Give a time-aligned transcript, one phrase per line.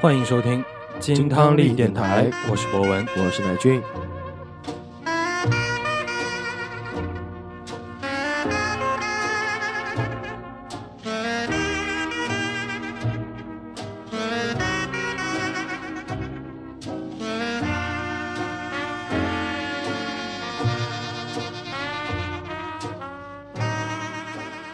[0.00, 0.64] 欢迎收听
[0.98, 3.06] 金汤力电台，我是博文。
[3.18, 3.82] 我是乃俊。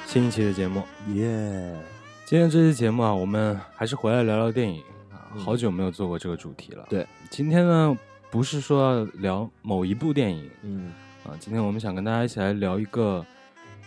[0.06, 0.84] 新一期的节目，
[1.14, 1.26] 耶！
[2.24, 4.95] 今天这期节目啊，我们还是回来聊聊电影啊，
[5.34, 6.86] 好久没有做过这个主题了。
[6.88, 7.98] 对，今天呢，
[8.30, 10.92] 不是说要聊某一部电影嗯，
[11.24, 13.24] 啊，今天我们想跟大家一起来聊一个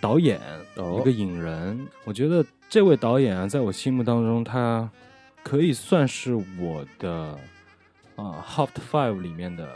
[0.01, 0.39] 导演，
[0.75, 1.87] 哦一个影人。
[2.03, 4.89] 我觉得这位导演啊，在我心目当中，他
[5.43, 7.37] 可以算是我的
[8.15, 9.67] 啊 Hot Five 里面的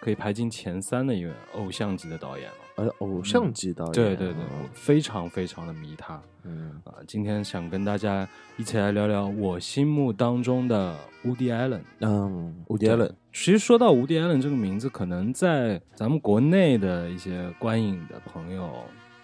[0.00, 2.56] 可以排进前三的一位偶像级的导演了。
[2.76, 6.20] 呃，偶像级导演，对对对，我非常非常的迷他。
[6.44, 8.26] 嗯，啊，今天想跟大家
[8.56, 11.82] 一起来聊聊我心目当中的 Woody Allen。
[12.00, 18.70] 嗯，，Woody Allen，其实说到 Woody Allen 这个名字，可能在咱们国内的一些观影的朋友，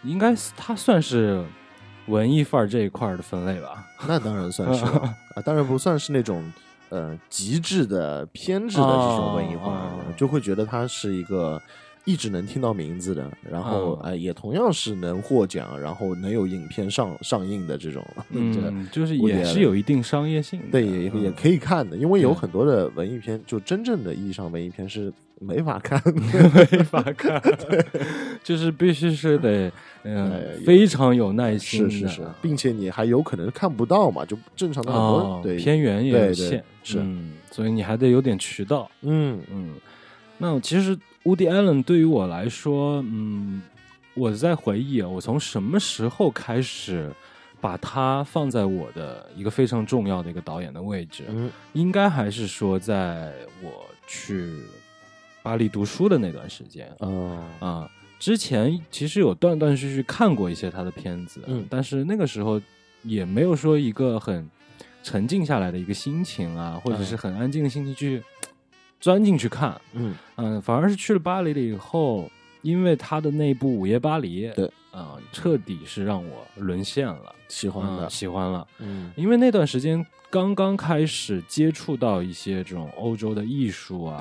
[0.04, 1.42] 应该是他算是
[2.06, 3.86] 文艺范儿这一块儿的分类吧。
[4.06, 4.92] 那当然算是了
[5.34, 6.52] 啊，当然不算是那种
[6.90, 11.60] 呃极致的偏执的这种文艺化，就会觉得他是一个。
[12.08, 20.66] 一直能听到名字的，然后哦哎、也同样是能获奖，然后能有影片上上映的这种， 这个嗯，就是也是有一定商业性的。
[20.72, 26.12] 对，也也可以看的，因为有很多的文艺片，就真正的意义上文艺片是没法看的。
[26.72, 27.42] 没法看，
[28.42, 29.70] 就是必须是得
[30.04, 39.74] 嗯、哎非常有耐心的，是是是，并且你还有可能看不到嘛，就正常的很多、哦，对偏远也对对有限，是嗯，所以你还得有点渠道，嗯嗯。
[40.40, 43.62] 那其实 Woody Allen 对于我来说，嗯，
[44.14, 47.12] 我在回忆啊，我从什么时候开始
[47.60, 51.24] 把他放在我的一个非常重要的一个导演的位置？
[51.28, 54.58] 嗯应该还是说在我去
[55.42, 57.90] 巴黎读书的那段时间嗯啊。
[58.18, 62.60] 之前其实有断断续续看过一些他的片子，嗯但是那个时候
[63.02, 64.48] 也没有说一个很
[65.04, 68.22] 沉静下来的一个心情啊，或者是很安静的心情去
[69.00, 70.14] 钻进去看，嗯。
[70.36, 72.30] 嗯，反而是去了巴黎了以后，
[72.62, 74.70] 因为他的那部《午夜巴黎》，对。
[74.90, 78.66] 啊、彻底是让我沦陷了，喜欢了嗯喜欢了。
[78.78, 79.12] 嗯。
[79.16, 84.18] 因为那段时间刚刚开始接触到一些这种欧洲的艺术啊，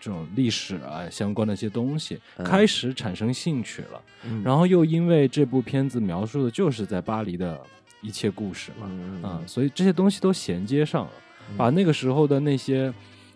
[0.00, 2.44] 这种历史啊相关的一些东西，嗯。
[2.44, 4.02] 开始产生兴趣了。
[4.24, 4.42] 嗯。
[4.42, 7.60] 然后又因为这部片子描述的就是在巴黎的
[8.00, 11.12] 一切故事嘛，嗯啊、所以这些东西都衔接上了，
[11.56, 12.92] 把那个时候的那些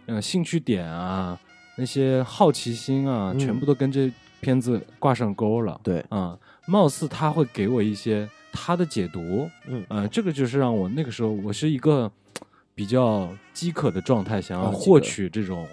[0.07, 1.39] 呃兴趣点啊，
[1.77, 3.39] 那些好奇心啊，嗯。
[3.39, 5.81] 全部都跟这片子挂上钩了。
[5.83, 6.05] 对。
[6.09, 9.85] 啊、貌似他会给我一些他的解读，嗯。
[9.89, 12.11] 呃，这个就是让我那个时候我是一个
[12.75, 15.67] 比较饥渴的状态，想要获取这种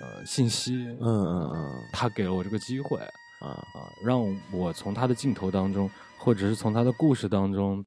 [0.00, 1.74] 呃信息，嗯嗯嗯。
[1.92, 2.98] 他给了我这个机会
[3.40, 3.46] 啊。
[3.46, 4.20] 啊、让
[4.52, 7.84] 我从他的镜头当中，或者是从他的故事当中，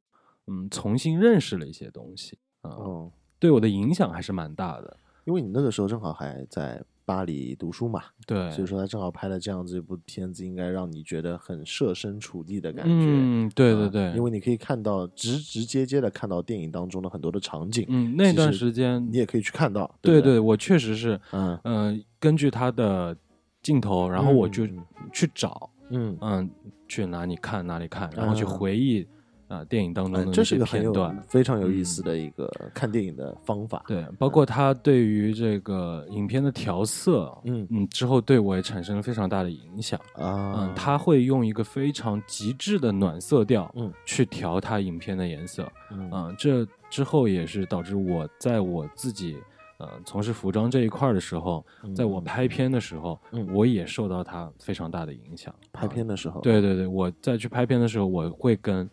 [0.47, 2.39] 嗯，重新认识了一些东西。
[2.61, 4.97] 啊、哦，对我的影响还是蛮大的。
[5.31, 12.91] 因为你那个时候正好还在巴黎读书嘛，对，所以说他正好拍了这样子一部片子，应该让你觉得很设身处地的感觉。
[12.93, 19.87] 嗯，对对啊对，因为你可以看到直直接接的看到电影当中的很多的场景，嗯那段时间你也可以去看到。
[20.01, 23.15] 不对对，我确实是，嗯嗯、根据他的
[23.63, 24.77] 镜头，然后我就嗯
[25.13, 26.49] 去找，嗯嗯，
[26.87, 29.07] 去哪里看哪里看，然后去嗯回忆
[29.51, 31.23] 啊、电影当中的嗯，这那些是一个片段。
[31.27, 33.83] 非常有意思嗯的一个看电影的方法。
[33.85, 39.99] 对，包括他对于这个影片的调色，嗯嗯，之后对我也产生了非常大的影响。
[40.15, 45.69] 啊嗯，，他会用一个非常极致的暖色调，嗯，去调他影片的颜色。
[45.91, 49.37] 嗯嗯，这之后也是导致我在我自己
[49.79, 55.53] 呃从事服装这一块儿的时候，在我拍片的时候，嗯我也受到他非常大的影响。
[55.73, 58.89] 拍片的时候，对对对，我在去拍片的时候，我会跟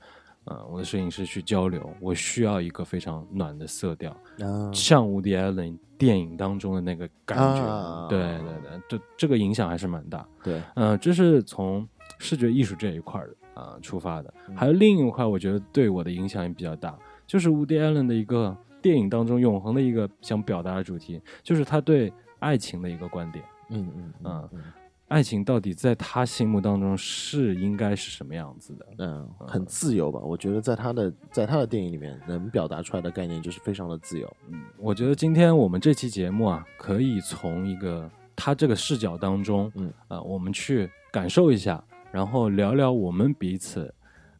[0.49, 4.11] 呃我的摄影师去交流，我需要一个非常暖的色调，
[4.41, 7.63] 啊，像伍迪·艾伦电影当中的那个感觉。
[7.63, 10.27] 啊对对对，这这个影响还是蛮大。
[10.43, 11.87] 对，嗯、这是从
[12.19, 14.33] 视觉艺术这一块儿的啊、出发的。
[14.49, 23.45] 嗯还有另一块，我觉得对我的影响也比较大，就是伍迪·艾伦的一个电影当中永恒的一个想表达的主题，就是他对爱情的一个观点。
[23.71, 24.61] 嗯嗯嗯嗯
[25.09, 28.87] 爱情到底在他心目当中是应该是什么样子的？
[28.99, 30.21] 嗯，很自由吧？
[30.21, 34.37] 我觉得在他的在他的电影里面能表达出来的概念就是非常的自由。
[34.49, 41.83] 嗯，我觉得今天我们这期节目啊，可以从一个他这个视角当中，嗯啊、我们去感受一下，
[42.13, 43.93] 然后聊聊我们彼此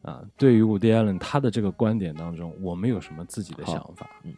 [0.03, 4.09] 啊、对于伍迪·艾伦他的这个观点当中，我们有什么自己的想法？
[4.23, 4.33] 嗯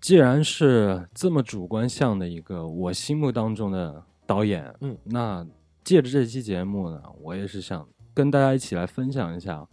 [0.00, 5.46] 既然是这么主观向的一个我心目当中的导演，嗯，那
[5.84, 9.66] 借着这期节目呢，我也是想跟大家一起来分享一下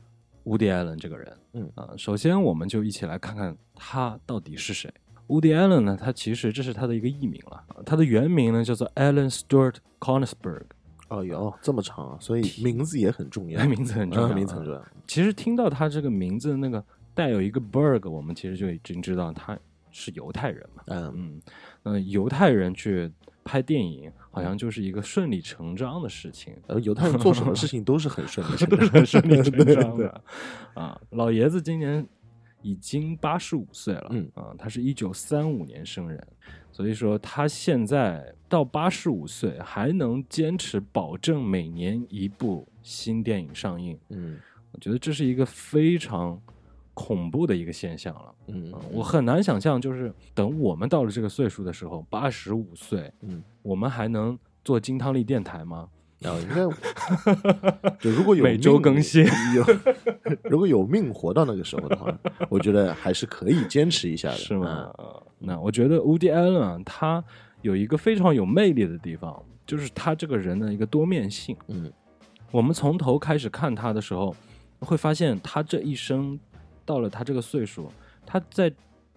[0.46, 4.92] 乌迪·艾伦这个人，嗯啊、首先我们就一起来看看他到底是谁。
[5.28, 10.64] 乌迪·艾伦呢，他其实这是他的一个艺名了，啊他的原名呢叫做 Alan Stewart Conisberg，
[11.10, 14.84] 哦哟，这么长啊，所以名字也很重要， 名字很重要名字很重要。
[15.08, 16.84] 其实听到他这个名字那个
[17.14, 19.58] 带有一个 berg，我们其实就已经知道他
[19.98, 20.84] 是犹太人嘛。
[20.88, 21.14] 嗯。
[21.16, 21.42] 嗯，
[21.84, 23.10] 呃，犹太人去
[23.46, 30.22] 拍电影，好像就是一个顺理成章的事情，呃，犹太人做什么事情都是很顺理成 都是章，很顺理成章的。
[30.76, 32.06] 啊，老爷子今年
[32.62, 34.30] 已经八十五岁了，嗯。
[34.34, 36.28] 啊，他是一九三五年生人，
[36.72, 44.38] 所以说他现在到八十五岁还能坚持保证每年一部新电影上映，嗯。
[44.72, 46.38] 我觉得这是一个非常
[46.96, 48.34] 恐怖的一个现象了。
[48.48, 55.88] 嗯嗯，我很难想象，就是等我们到了这个岁数的时候，八十五岁，嗯，我们还能做金汤力电台吗？
[56.24, 56.66] 啊，应该
[58.00, 59.64] 就如果有每周更新有
[60.50, 62.18] 如果有命活到那个时候的话，
[62.50, 64.90] 我觉得还是可以坚持一下的，是吗？
[65.38, 67.24] 那我觉得 Woody Allen 啊，他
[67.62, 71.56] 有一个非常有魅力的地方，就是他这个人的一个多面性。
[71.68, 71.92] 嗯
[72.52, 74.34] 我们从头开始看他的时候，
[74.80, 76.40] 会发现他这一生
[76.86, 77.92] 到了他这个岁数，
[78.26, 78.72] 他在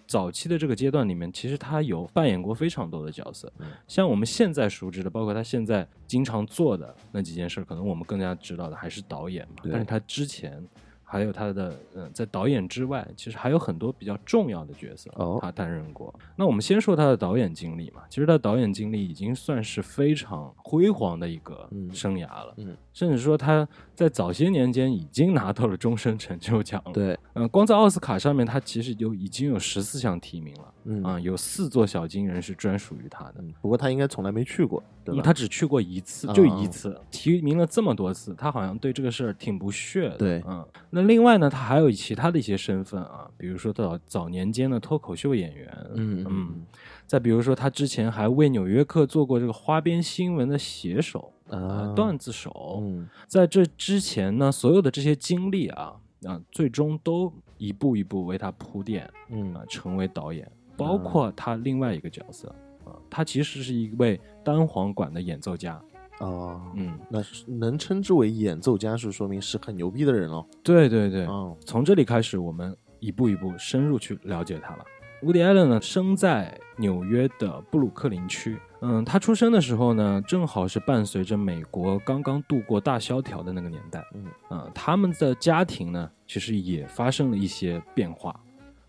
[0.07, 3.53] 早期的这个阶段里面，其实他有扮演过非常多的角色。
[3.59, 9.57] 嗯像我们现在熟知的，包括他现在经常做的那几件事，可能我们更加知道的还是导演嘛。
[9.63, 10.67] 对但是他之前
[11.05, 16.15] 还有他的，嗯、在导演之外，其实还有很多比较重要的角色，哦他担任过。
[16.37, 22.55] 那我们先说他的导演经历嘛，其实他的导演经历已经算是非常辉煌的一个嗯生涯了。
[22.57, 23.69] 嗯，甚至说他
[23.99, 33.35] 在早些年间已经拿到了终身成就奖了。，对，呃，光在奥斯卡上面，他其实就已经有十四项提名了嗯啊、有四座小金人是专属于他的。
[33.41, 35.21] 嗯，不过他应该从来没去过，对吧？
[35.23, 40.17] 他只去过一次，啊就一次，提名了这么多次，他好像对这个事儿挺不屑的。
[40.17, 46.67] 对嗯，那另外呢，他还有其他的一些身份啊，比如说早早年间的脱口秀演员，嗯嗯，
[47.09, 60.47] 再比如说他之前还为《纽约客》做过这个花边新闻的写手啊啊，段子手，嗯在这之前呢，所有的这些经历啊啊，最终都一步一步为他铺垫嗯啊，成为导演。
[60.77, 65.83] 包括他另外一个角色啊，他其实是一位单簧管的演奏家。
[66.21, 70.47] 哦，嗯，那是能称之为演奏家，是说明是很牛逼的人喽。
[70.63, 74.85] 对对对，哦，从这里开始，我们一步一步深入去了解他了。
[75.23, 78.57] 伍迪·艾伦呢，生在纽约的布鲁克林区。
[78.81, 84.05] 嗯，他出生的时候呢，正好是伴随着美国刚刚度过大萧条的那个年代。
[84.15, 88.39] 嗯，啊，他们的家庭呢，其实也发生了一些变化。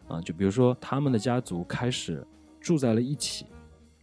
[0.08, 2.26] 啊，就比如说，他们的家族开始
[2.60, 3.48] 住在了一起。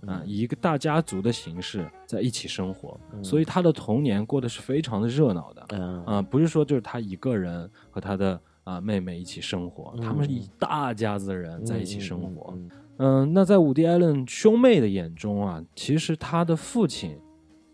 [0.06, 5.66] 啊，以一个大家族的形式在一起生活，嗯所以他的童年过得是非常的热闹的。
[5.70, 12.52] 嗯啊、不是说就是他一个人和他的啊、妹妹一起生活，嗯他们是一大家子人在一起生活。
[12.56, 12.70] 嗯。
[12.98, 17.16] 嗯那在伍迪·艾伦兄妹的眼中啊，其实他的父亲，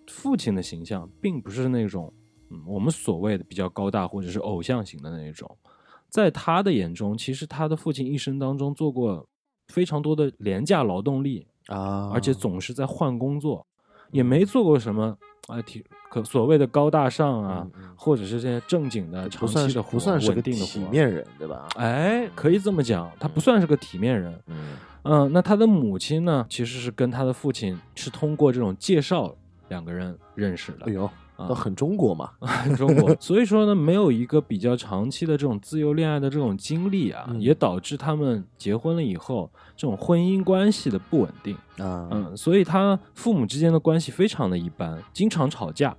[0.07, 2.13] 父亲的形象并不是那种
[2.51, 5.49] 嗯我们所谓的比较高大或者是偶像型的那一种，
[6.11, 9.27] 在他的眼中，其实他的父亲一生当中做过
[9.69, 13.67] 非常多的廉价劳动力，啊，而且总是在换工作，
[14.11, 15.17] 也没做过什么
[15.49, 20.65] 啊，体可所谓的高大上啊，或者是这些正经的、长期的活、不算是个稳定的。
[20.65, 21.67] 体面人，对吧？
[21.77, 24.41] 哎，可以这么讲，他不算是个体面人。
[24.47, 29.35] 嗯嗯，那他的母亲呢，其实是跟他的父亲是通过这种介绍
[29.69, 30.93] 两个人认识的哎。
[30.93, 31.13] 呦，啊
[31.49, 32.31] 都很中国嘛。
[32.41, 37.41] 很 中国， 所以说呢，没有一个比较长期的这种自由恋爱的这种经历啊，嗯。
[37.41, 41.55] 也导致他们结婚了以后，这种婚姻关系的不稳定。
[41.79, 45.97] 啊，嗯，所以他父母之间的关系非常的一般，经常吵架，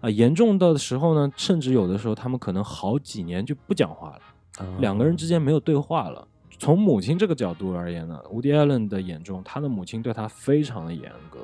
[0.00, 4.66] 啊、严重的时候呢，甚至有的时候他们可能好几年就不讲话了，啊。
[4.80, 6.26] 两个人之间没有对话了。
[6.58, 11.38] 从母亲这个角度而言呢，伍迪·艾伦的眼中，他的母亲对他非常的严格，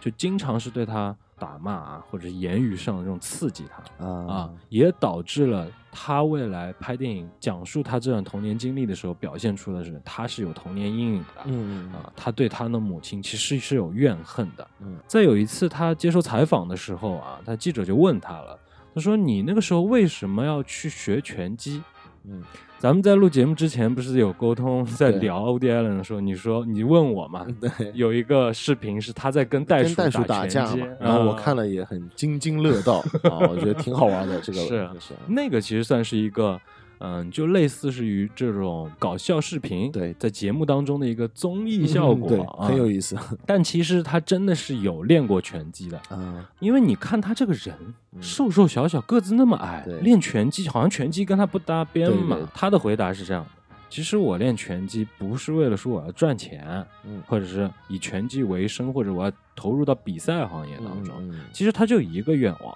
[0.00, 4.06] 就经常是对他打骂啊，或者是言语上的这种刺激他。
[4.06, 11.42] 啊啊，也导致了他未来拍电影讲述他这段童年经历的时候，表现出的是他是有童年阴影的。
[11.46, 14.64] 嗯啊，他对他的母亲其实是有怨恨的。
[14.78, 18.56] 嗯在有一次他接受采访的时候啊，他记者就问他了，
[18.94, 21.82] 他说：“你那个时候为什么要去学拳击？”
[22.24, 22.42] 嗯。
[22.78, 25.20] 咱们在录节目之前不是有沟通，在对。
[25.20, 34.40] 聊欧迪艾伦的时候，你说你问我嘛，嗯，对，有一个视频是他在跟袋鼠打架嘛，然后我啊看了也很津津乐道啊，我觉得挺好玩的。
[34.40, 35.14] 这个 是是。
[35.28, 36.60] 那个其实算是一个
[37.04, 46.44] 嗯，就类似是于这种搞笑视频，对在节目当中的一个综艺效果，嗯对，啊很有意思 但其实他真的是有练过拳击的，嗯。
[46.60, 47.74] 因为你看他这个人
[48.12, 52.36] 嗯瘦瘦小小，个子那么矮对，练拳击好像拳击跟他不搭边嘛。
[52.36, 53.50] 对对他的回答是这样的：
[53.90, 61.14] 其实我练拳击不是为了说我要赚钱，嗯或者是以拳击为生，或者我要投入到比赛行业当中。
[61.18, 62.74] 嗯其实他就一个愿望，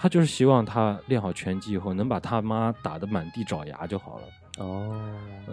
[0.00, 4.24] 他就是希望他练好拳击以后能把他妈打得满地找牙就好了。
[4.58, 4.94] 哦，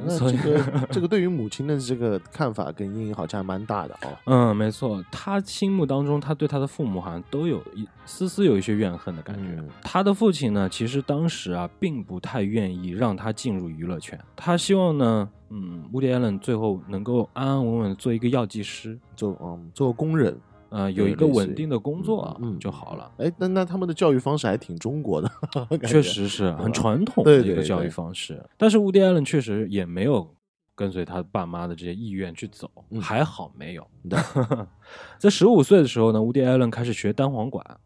[0.06, 4.18] 那这个 这个对于母亲的这个看法跟阴影好像还蛮大的哦。
[4.26, 9.44] 嗯，没错，他心目当中，他对他的父母好像都有一丝丝有一些怨恨的感觉。
[9.60, 20.38] 嗯他的父亲呢，其实当时啊，并不太愿意让他进入娱乐圈，他希望呢，嗯，乌迪·艾伦最后能够安安稳稳地做一个药剂师，做嗯做工人，
[20.70, 23.12] 呃，有一个稳定的工作嗯嗯就好了。
[23.18, 25.30] 哎，那那他们的教育方式还挺中国的，
[25.88, 30.34] 确实是很传统的一个教育对方式，但是乌迪·艾伦确实也没有
[30.76, 33.88] 跟随他爸妈的这些意愿去走，嗯还好没有。
[34.10, 34.20] 对
[35.18, 37.66] 在十五岁的时候呢，乌迪·艾伦开始学单簧管。
[37.70, 37.78] 嗯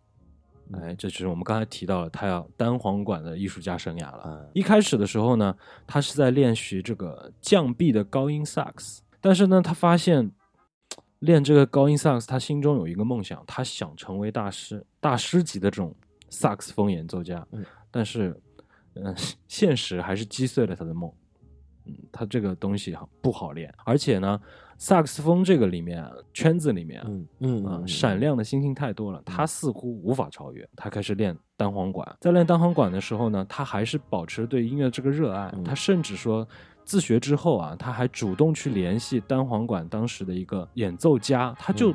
[0.74, 4.20] 哎，这就是我们刚才提到了他要单簧管的艺术家生涯了。
[4.24, 5.54] 啊一开始的时候呢，
[5.86, 10.32] 他是在练习这个降 B 的高音萨克斯，但是呢，他发现
[11.22, 15.96] 练这个高音萨克斯，他心中有一个梦想，他想成为大师，大师级的这种
[16.30, 17.44] 萨克斯风演奏家。
[17.52, 18.40] 嗯但是，
[18.94, 19.14] 嗯、
[19.48, 21.12] 现实还是击碎了他的梦。
[21.86, 24.40] 嗯，他这个东西不好练，而且呢，
[24.78, 30.68] 萨克斯风这个里面圈子里面啊，嗯嗯啊、嗯闪亮的星星太多了，他似乎无法超越。
[30.76, 35.52] 他开始练单簧管，在练单簧管的时候呢，他还是保持对音乐这个热爱。
[35.54, 36.48] 嗯他甚至说，
[36.92, 41.94] 自学之后啊，他还主动去联系单簧管当时的一个演奏家，他就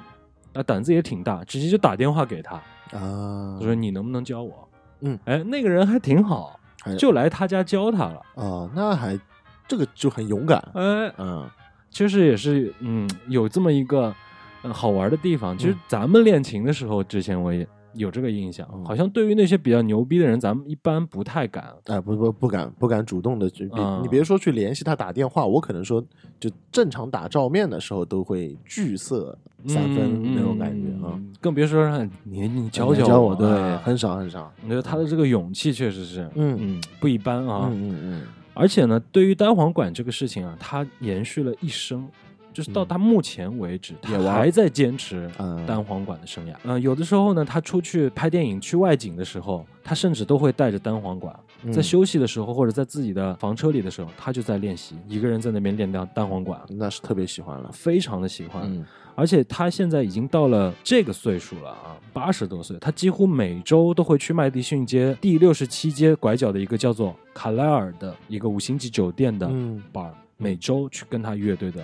[0.55, 2.57] 啊、胆子也挺大，直接就打电话给他，
[2.93, 4.67] 啊，他说你能不能教我？
[5.01, 6.59] 嗯，哎，那个人还挺好，
[6.99, 8.23] 就来他家教他了。
[8.37, 9.21] 啊，那还
[9.69, 11.47] 这个就很勇敢，哎，嗯
[11.91, 14.15] 其实也是，嗯，有这么一个、
[14.63, 15.59] 呃、好玩的地方。
[15.59, 21.73] 其实嗯咱们练琴的时候，之前我也有这个印象，嗯好像对于那些比较牛逼的人，咱们一般不太敢。
[21.87, 26.05] 哎，不不不敢不敢主动的去，嗯你别说去联系他打电话，我可能说
[26.39, 29.37] 就正常打照面的时候都会惧色
[29.67, 31.13] 三分那种感觉啊。
[31.15, 34.53] 嗯更别说让你你教教教我，对，啊很少很少。
[34.65, 37.69] 我觉得他的这个勇气确实是，嗯嗯，不一般啊。
[37.73, 38.23] 嗯嗯嗯，
[38.53, 42.09] 而且呢，对于单簧管这个事情啊，他延续了一生，
[42.57, 46.55] 就是到嗯他目前为止，他也还在坚持嗯单簧管的生涯。
[46.65, 51.39] 嗯、有的时候呢，他出去拍电影、去外景的时候，他甚至都会带着单簧管，
[51.71, 57.71] 在嗯休息的时候或者在自己的房车里的时候，他就在练习，一个人在那边练单单簧管，那是特别喜欢了。
[57.75, 58.63] 非常的喜欢。
[58.65, 58.83] 嗯
[59.19, 71.83] 而且他现在已经到了这个岁数了啊，八十多岁，他几乎每周都会去麦迪逊街第六十七街拐角的一个叫做卡莱尔的一个五星级酒店的嗯 bar，、每周去跟他乐队的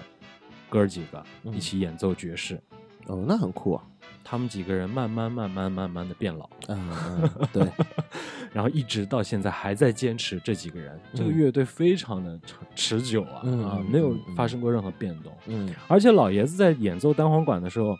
[0.72, 1.54] 哥儿几个嗯。
[1.54, 2.58] 一起演奏爵士。
[3.06, 3.84] 哦，那很酷啊。
[4.24, 6.48] 他们几个人慢慢慢慢慢慢的变老，
[7.52, 7.68] 对，
[8.54, 15.32] 然后一直到现在还在坚持这几个人，这个嗯乐队非常的持持久啊、啊，没有发生过任何变动。
[15.48, 15.74] 嗯。
[15.88, 17.98] 而且老爷子在演奏单簧管的时候，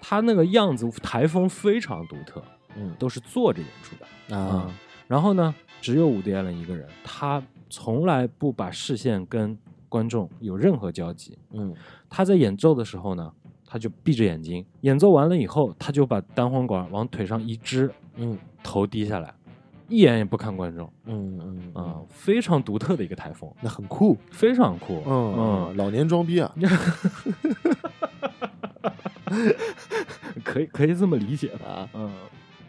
[0.00, 2.42] 他那个样子台风非常独特，
[2.76, 2.94] 嗯。
[2.98, 4.36] 都是坐着演出的。
[4.36, 4.72] 啊，
[5.08, 5.52] 然后呢，
[5.82, 9.58] 只有伍迪·艾伦一个人，他从来不把视线跟
[9.90, 11.36] 观众有任何交集。
[11.52, 11.74] 嗯
[12.08, 13.30] 他在演奏的时候呢，
[13.66, 19.34] 他就闭着眼睛，演奏完了以后，他就把单簧管往腿上一支，嗯头低下来，
[19.88, 24.16] 一眼也不看观众嗯嗯啊、嗯，非常独特的一个台风，那很酷。
[24.30, 25.02] 非常酷。
[25.06, 26.54] 嗯嗯，老年装逼啊。
[30.42, 31.66] 可以可以这么理解吧？
[31.70, 32.10] 啊，嗯，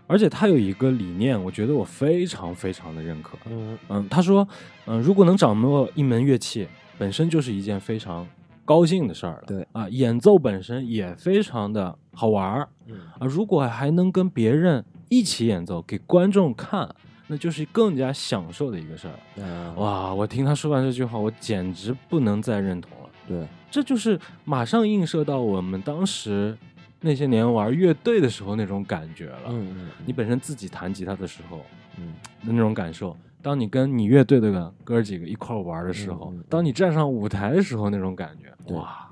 [0.06, 3.38] 而且他有一个理念，我觉得我非常非常的认可。
[3.50, 4.48] 嗯嗯，他说，
[4.86, 6.68] 嗯，如果能掌握一门乐器，
[7.02, 8.28] 本身就是一件非常
[8.64, 9.44] 高兴的事儿了。
[9.48, 13.26] 对啊，演奏本身也非常的好玩儿嗯啊。
[13.26, 16.88] 如果还能跟别人一起演奏，给观众看，
[17.26, 19.14] 那就是更加享受的一个事儿。
[19.38, 23.10] 嗯，哇，我听他说完这句话，我简直不能再认同了。
[23.28, 26.56] 对，这就是马上映射到我们当时
[27.00, 29.46] 那些年玩乐队的时候那种感觉了。
[29.48, 31.66] 嗯嗯你本身自己弹吉他的时候
[31.98, 32.14] 嗯
[32.46, 39.10] 的那种感受，当你跟你乐队的哥儿几个一块儿玩的时候，当你站上舞台的时候那种感觉，哇，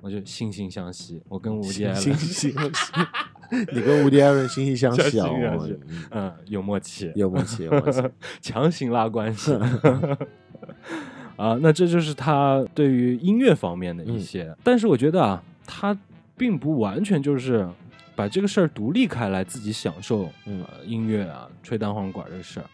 [0.00, 1.22] 我就惺惺相惜。
[1.28, 8.02] 我跟吴迪惺艾惺伦，惺相惜， 你跟吴迪艾伦惺惺相惜啊，嗯嗯，有默契，有默契，有默契。
[8.40, 9.52] 强行拉关系。
[11.36, 15.96] 啊，那这就是他对于音乐方面的一嗯些，但是我觉得啊，他
[16.36, 17.66] 并不完全就是
[18.14, 22.66] 把这个事儿独立开来，自己享受嗯呃音乐啊、吹单簧管这个事儿。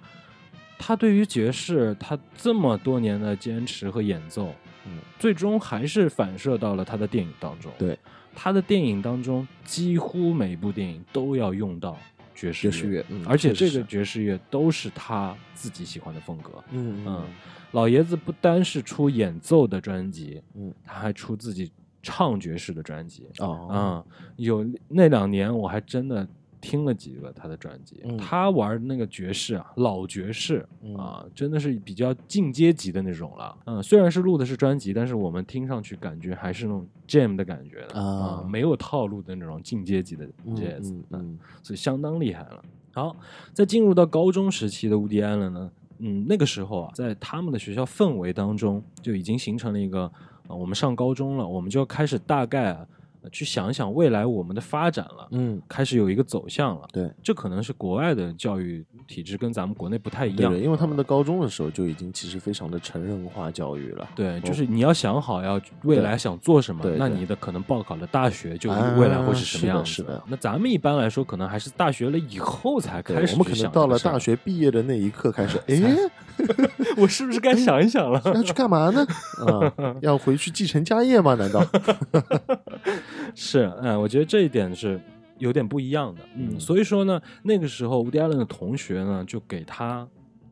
[0.79, 4.53] 他对于爵士，他这么多年的坚持和演奏，
[4.87, 7.73] 嗯，最终还是反射到了他的电影当中。
[7.79, 7.99] 对，
[8.35, 11.97] 他的电影当中几乎每部电影都要用到
[12.35, 16.63] 爵士爵士乐，嗯而且这个爵士乐都是他自己喜欢的风格。
[16.71, 17.25] 嗯嗯，
[17.73, 23.27] 老爷子不单是出演奏的专辑，嗯他还出自己唱爵士的专辑。
[23.39, 24.05] 哦，嗯，
[24.37, 26.29] 有那两年我还真的
[26.69, 33.57] 听了几个他的专辑，嗯他玩那个爵士啊，老爵士嗯啊，真的是比较进阶级的那种了。
[33.67, 42.65] 嗯，虽然是录的是专辑，但是我们听上去感觉还是那种 jam 的感觉的啊没有套路的那种进阶级的嗯 jazz，嗯嗯所以相当厉害了。
[42.93, 43.15] 好，
[43.53, 50.11] 在进入到高中时期的乌迪安了呢，嗯，那个时候啊，在他们的学校氛围当中就已经形成了一个，
[50.49, 52.89] 啊、我们上高中了，我们就要开始大概啊、呃
[53.31, 55.29] 去想一想未来我们的发展了。
[55.31, 75.97] 嗯，开始有一个走向了，对这可能是国外的教育体制跟咱们国内不太一样，因为他们的高中的时候就已经其实非常的成人化教育了，对，就哦是你要想好要未来想做什么对，那你的可能报考的大学就啊未来会是什么样子是的那咱们一般来说，可能还是大学了以后才对开始我们可能到了大，学毕业的那一刻开始，哎，
[76.97, 78.21] 我是不是该想一想了？
[78.35, 79.07] 要去干嘛呢？
[79.47, 81.35] 啊，要回去继承家业吗？
[81.35, 81.65] 难道？
[83.35, 85.01] 是，嗯，我觉得这一点是
[85.39, 90.07] 有点不一样的，嗯，嗯所以说呢，那个时候乌迪艾伦的同学呢，就给他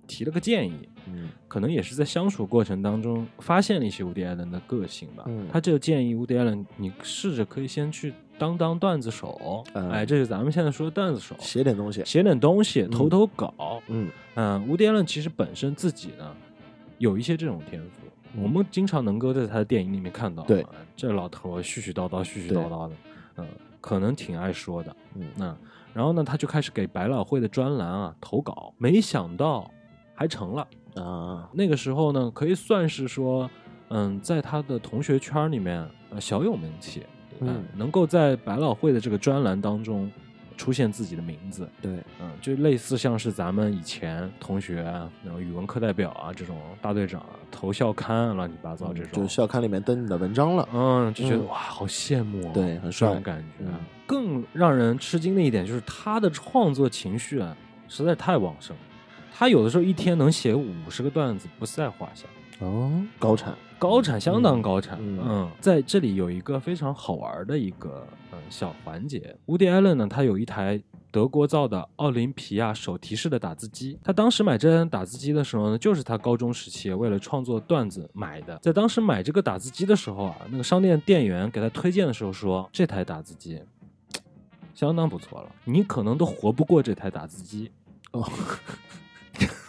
[0.07, 5.25] 提了个建议，嗯可能也是在相处过程当中发现了一些乌迪艾伦的个性吧。
[5.27, 13.55] 嗯他就建议乌迪艾伦，你试着可以先去当当段子手，嗯哎，这是咱们现在说的段子手，写点东西，写点东西，投投稿。
[13.89, 14.11] 嗯嗯，
[14.69, 16.35] 乌迪艾伦其实本身自己呢
[16.99, 18.07] 有一些这种天赋。
[18.37, 22.97] 我们经常能够在他的电影里面看到，对啊，这老头儿絮絮叨叨、絮絮叨叨的，
[23.37, 23.47] 嗯，
[23.81, 25.57] 可能挺爱说的，嗯那
[25.93, 29.71] 然后呢，他就开始给百老汇的专栏啊投稿，没想到
[30.17, 30.67] 还成了。
[30.97, 33.49] 啊，那个时候呢，可以算是说，
[33.91, 37.05] 嗯，在他的同学圈里面，呃，小有名气，
[37.39, 40.11] 嗯能够在百老汇的这个专栏当中
[40.57, 51.47] 出现自己的名字，对，嗯，就类似像是咱们以前同学啊，然后语文课代表啊这种大队长啊，投校刊啊乱七八糟这种，就校刊里面登你的文章了，嗯，就觉得、嗯。
[51.49, 53.65] 哇，好羡慕、哦，对很这帅种感觉。
[53.65, 53.75] 嗯。
[54.07, 57.57] 更让人吃惊的一点就是他的创作情绪啊，
[57.89, 58.77] 实在太旺盛。
[59.33, 62.27] 他有的时候一天能写五十个段子，不在话下，
[62.61, 64.99] 哦，高产，高产相当高产。
[64.99, 70.83] 嗯嗯，在这里有一个非常好玩的一个嗯小环节，乌迪·艾伦呢，他有一台。
[71.15, 78.59] 德国造的奥林匹亚手提式的打字机，他当时买这台打字机的时候呢，就是他高中时期为了创作段子买的。
[78.61, 83.63] 在当时买这个打字机的时候啊，那个商店店员给他推荐的时候说，这台打字机
[84.75, 87.71] 相当不错了，你可能都活不过这台打字机，
[88.11, 88.29] 哦，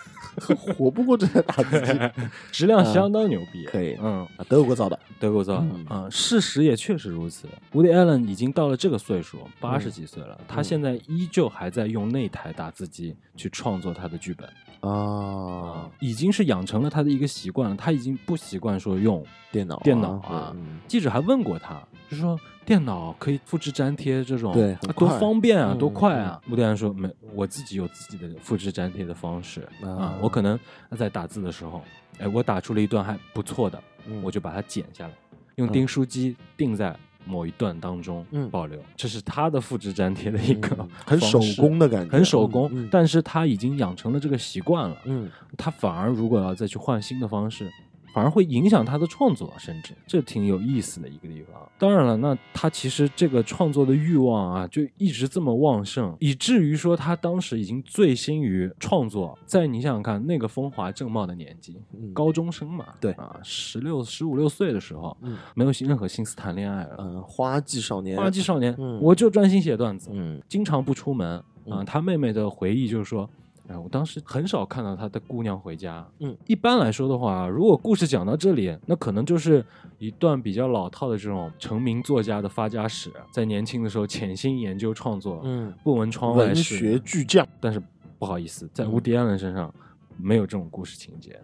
[0.56, 2.00] 活不过这台打字机，
[2.52, 3.66] 质量相当牛逼。
[3.66, 3.98] 可以。
[4.02, 5.68] 嗯，啊德国造的，德国造的。
[5.74, 5.86] 嗯。
[5.88, 7.48] 啊、事实也确实如此。
[7.74, 14.50] Woody Allen 已经到了这个岁数，八十几岁了，他现在依旧还在用那台打字机去创作他的剧本。
[14.82, 17.76] 啊，已经是养成了他的一个习惯了。
[17.76, 20.52] 他已经不习惯说用电脑电脑啊。
[20.56, 20.80] 嗯。
[20.88, 24.54] 记者还问过他，就说电脑可以复制粘贴这种，
[24.96, 26.42] 多方便啊，嗯多快啊。
[26.46, 30.60] 穆迪·艾伦说没，我自己有自己的复制粘贴的方式啊啊，我可能
[30.98, 31.82] 在打字的时候，
[32.18, 33.82] 哎，我打出了一段还不错的。
[34.08, 35.14] 嗯我就把它剪下来，
[35.56, 38.80] 用嗯订书机钉在某一段当中嗯保留。
[38.96, 44.96] 这是他的复制粘贴的一个嗯很手工的感觉，很手工，嗯但是他已经养成了这个习惯了。
[45.06, 47.68] 嗯他反而如果要再去换新的方式，
[48.16, 51.62] 反而会影响他的创作，甚至这挺有意思的一个地方。
[51.78, 59.38] 当然了，那他其实这个创作的欲望啊，就一直这么旺盛，以至于说他当时已经醉心于创作。
[59.46, 66.96] 在你想想看，那个风华正茂的年纪，嗯高中生嘛，对啊，十六、十五六岁的时候，嗯没有任何心思谈恋爱了。
[67.00, 71.44] 嗯，花季少年，花季少年，嗯我就专心写段子，嗯经常不出门。
[71.68, 73.30] 啊、嗯他妹妹的回忆就是说，
[73.68, 76.06] 哎，我当时很少看到他的姑娘回家。
[76.20, 79.66] 嗯，一般来说的话，如果故事讲到这里，那可能就是
[79.98, 86.94] 一段比较老套的这种成名作家的发家史，在年轻的时候潜心研究创作，嗯，不闻窗外事文。
[86.94, 87.82] 学巨匠，但是
[88.20, 89.74] 不好意思，在嗯乌迪·安伦身上
[90.18, 91.40] 没有这种故事情节。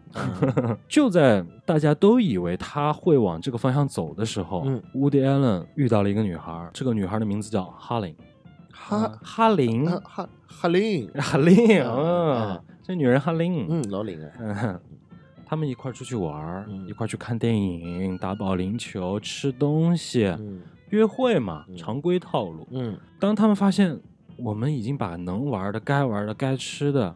[0.87, 8.15] 就在大家都以为他会往这个方向走的时候，嗯乌迪·艾伦遇到了一个女孩儿，这个女孩儿的名字叫哈林。
[8.71, 14.79] 哈哈林，哈哈哈林，哈林，嗯嗯，这女人哈林，嗯，老林哎，嗯，
[15.45, 20.61] 他们一块儿出去玩一块儿去看电影、打保龄球、吃东西、嗯。
[20.89, 21.77] 约会嘛，嗯。
[21.77, 22.67] 常规套路。
[22.71, 22.97] 嗯。
[23.19, 23.99] 当他们发现
[24.37, 27.15] 我们已经把能玩的、该玩的、该吃的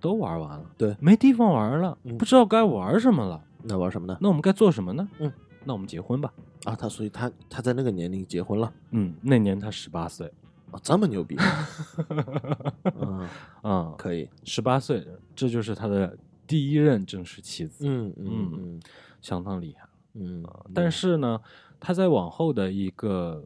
[0.00, 0.96] 都玩完了，对。
[1.00, 2.16] 没地方玩了，嗯。
[2.16, 3.42] 不知道该玩什么了。
[3.62, 4.16] 那玩什么呢？
[4.20, 5.08] 那我们该做什么呢？
[5.18, 5.32] 嗯，
[5.64, 6.32] 那我们结婚吧。
[6.64, 8.72] 啊，他所以他他在那个年龄结婚了。
[8.92, 10.30] 嗯，那年他十八岁，
[10.70, 11.36] 啊，这么牛逼，
[13.00, 13.28] 嗯，
[13.62, 18.80] 嗯，可以，十八岁，这就是他的第一任正式妻子，嗯嗯嗯
[19.20, 19.88] 相当厉害。
[20.14, 21.40] 嗯，但是呢，
[21.80, 23.44] 他在往后的一个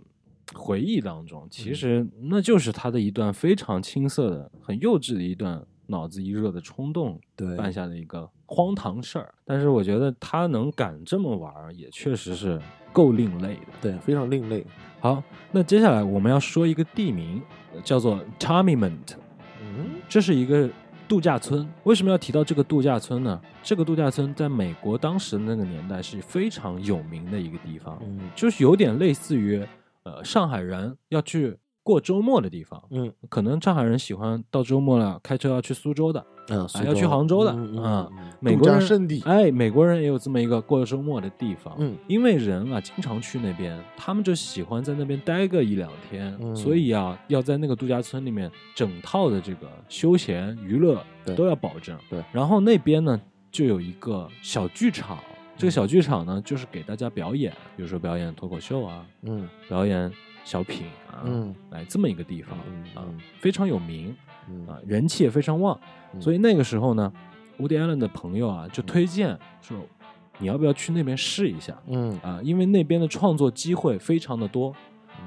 [0.55, 1.75] 回忆当中，其嗯。
[1.75, 9.35] 实那就是他的一段非常青涩的、很幼稚的一段脑子一热的冲动对，办下的一个荒唐事儿。
[9.45, 12.61] 但是我觉得他能敢这么玩儿，也确实是
[12.93, 13.67] 够另类的。
[13.83, 14.65] 对，非常另类，
[15.03, 17.43] 好，那接下来我们要说一个地名，
[17.83, 19.15] 叫做 Charmiment，
[19.61, 20.71] 嗯这是一个
[21.09, 21.69] 度假村。
[21.83, 23.41] 为什么要提到这个度假村呢？
[23.65, 29.67] 这个度假村在美国当时那个年代是非常有名的一个地方，嗯就是有点类似于
[30.05, 32.81] 呃上海人要去过周末的地方。
[32.91, 38.09] 嗯可能上海人喜欢到周末了开车要去苏州的，嗯，还要去杭州的嗯啊
[38.41, 41.75] 国人假胜地，哎，美国人也有这么一个过周末的地方。
[41.79, 41.97] 嗯。
[42.09, 46.55] 因为人啊经常去那边，他们就喜欢在那边待个一两天，嗯。
[46.57, 51.01] 所以啊要在那个度假村里面整套的这个休闲娱乐
[51.37, 51.97] 都要保证。
[52.11, 52.23] 对。
[52.33, 55.19] 然后那边呢就有一个小剧场，
[55.57, 55.71] 这个嗯。
[55.71, 59.49] 小剧场呢就是给大家表演，比如说表演脱口秀啊，嗯。
[59.69, 60.11] 表演
[60.45, 61.55] 小品啊，嗯。
[61.71, 64.17] 来这么一个地方嗯啊嗯，非常有名嗯
[64.69, 65.79] 啊，人气也非常旺。
[66.15, 66.21] 嗯。
[66.21, 67.13] 所以那个时候呢，
[67.59, 69.77] 伍迪·艾伦的朋友啊就推荐说，
[70.39, 71.77] 你要不要去那边试一下？
[71.87, 72.19] 嗯。
[72.23, 72.41] 啊？
[72.43, 74.71] 因为那边的创作机会非常的多。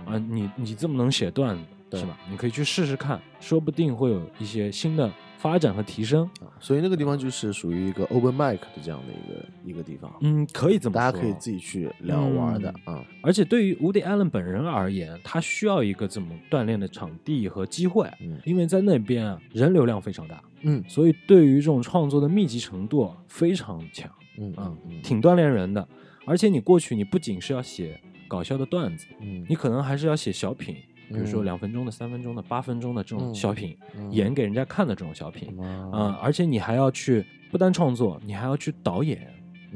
[0.06, 1.58] 啊，嗯你你这么能写段
[1.90, 2.18] 子是吧？
[2.30, 5.10] 你可以去试试看，说不定会有一些新的
[5.46, 6.26] 发展和提升。
[6.42, 18.40] 啊所以那个地方就是属于一个 open mic 的这样的一个一个地方，嗯，可以这么说，大家可以自己去聊玩的啊，而且对于伍迪·艾伦本人而言，他需要一个这么锻炼的场地和机会，嗯。
[18.46, 20.84] 因为在那边啊人流量非常大，嗯。
[20.88, 24.10] 所以对于这种创作的密集程度非常强。
[24.40, 25.88] 嗯嗯嗯，挺锻炼人的。
[26.26, 30.76] 而且你过去，你不仅是要写搞笑的段子，嗯，你可能还是要写小品，
[31.10, 35.58] 比如说嗯两分钟的、三分钟的、八分钟的这种嗯小品，嗯演给人家看的这种小品。
[35.62, 39.28] 啊啊、而且你还要去不单创作，你还要去导演，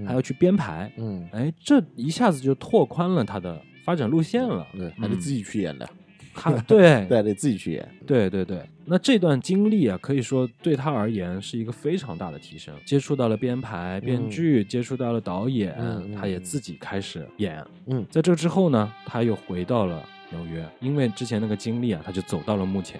[0.05, 0.91] 还要去编排。
[0.97, 4.65] 嗯，哎，这一下子就拓宽了他的发展路线了。
[4.73, 5.89] 对，还得嗯自己去演的，
[6.33, 12.73] 他对 对，得自己去演，对对对，那这段经历啊，可以说对他而言是一个非常大的提升。
[12.85, 15.75] 接触到了编排、编嗯剧，接触到了导演，
[16.15, 17.63] 他也嗯自己开始演。
[17.87, 22.99] 嗯在这之后呢，他又回到了纽约，因为之前那个经历啊，他就走到了幕前，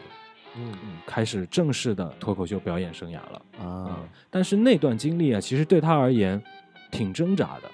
[0.57, 3.41] 嗯嗯，开始正式的脱口秀表演生涯了。
[3.63, 6.41] 啊，但是那段经历啊，其实对他而言
[6.91, 7.69] 挺挣扎的。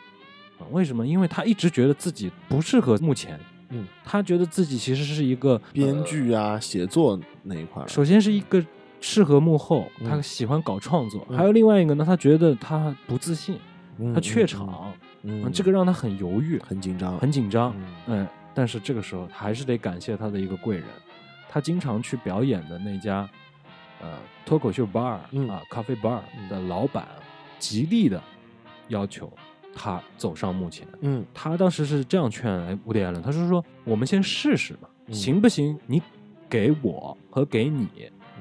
[0.57, 1.05] 啊，为什么？
[1.05, 3.39] 因为他一直觉得自己不适合幕前，
[3.69, 8.63] 嗯，他觉得自己其实是一个编呃剧啊、写作那一块，首先是一个
[9.01, 13.59] 适合幕后，嗯他喜欢搞创作；嗯还有另外一个呢，他觉得他不自信，
[13.99, 17.75] 嗯他怯，嗯场，嗯，嗯这个让他很犹豫，很紧张，很紧张。
[17.77, 20.85] 嗯嗯，但是这个时候还是得感谢他的一个贵人，
[21.49, 23.29] 他经常去表演的那家
[24.01, 27.05] 呃脱口秀 bar 嗯啊咖啡 bar 的老板
[27.59, 28.21] 极力的
[28.87, 29.31] 要求
[29.75, 30.87] 他走上幕前。
[31.01, 35.77] 嗯他当时是这样劝哎伍迪·艾伦，他是说我们先试试吧，嗯行不行？
[35.85, 36.01] 你
[36.49, 37.87] 给我和给你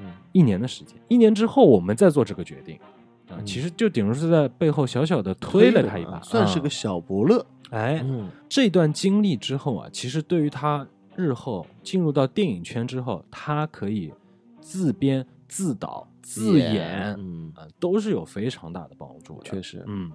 [0.01, 2.79] 嗯一年的时间，一年之后我们再做这个决定。
[3.27, 14.13] 啊，嗯其实就顶多是在背后小小的推了他一把，啊算是个小伯乐，哎，嗯这段经历之后啊，其实对于他日后进入到电影圈之后，他可以
[14.59, 19.49] 自编、自导、自演，嗯，啊、都是有非常大的帮助的。
[19.49, 20.11] 确实，嗯，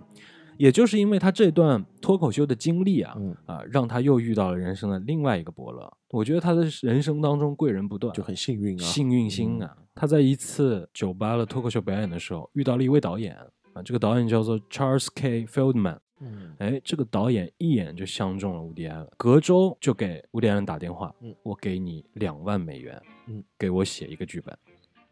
[0.58, 5.90] 也就是因为他这段脱口秀的经历啊，嗯，啊，让他又遇到了人生的另外一个伯乐。
[6.10, 9.76] 我觉得他的人生当中贵人不断，就很幸运啊，幸运星啊！
[9.94, 13.34] 他在一次酒吧的脱口秀表演的时候，遇到了一位导演
[13.72, 15.46] 啊，这个导演叫做 Charles K.
[15.46, 15.98] Feldman。
[16.20, 16.54] 嗯。
[16.58, 21.34] 哎，这个导演一眼就相中了伍迪·艾伦，隔周就给伍迪·艾伦打电话，嗯。
[21.42, 24.56] 我给你两万美元，嗯，给我写一个剧本，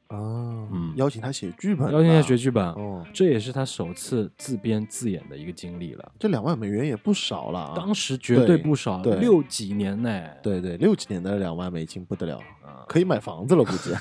[0.08, 0.18] 啊，
[0.72, 0.92] 嗯。
[0.96, 6.12] 邀请他写剧本，邀请他写，剧本，哦，这也是他首次自编自演的一个经历了。
[6.18, 13.92] 这两万美元也不少了啊，当时绝对不少，对对六几年呢，对对，六几年的两万美金不得了，啊，可以买房子了，估计，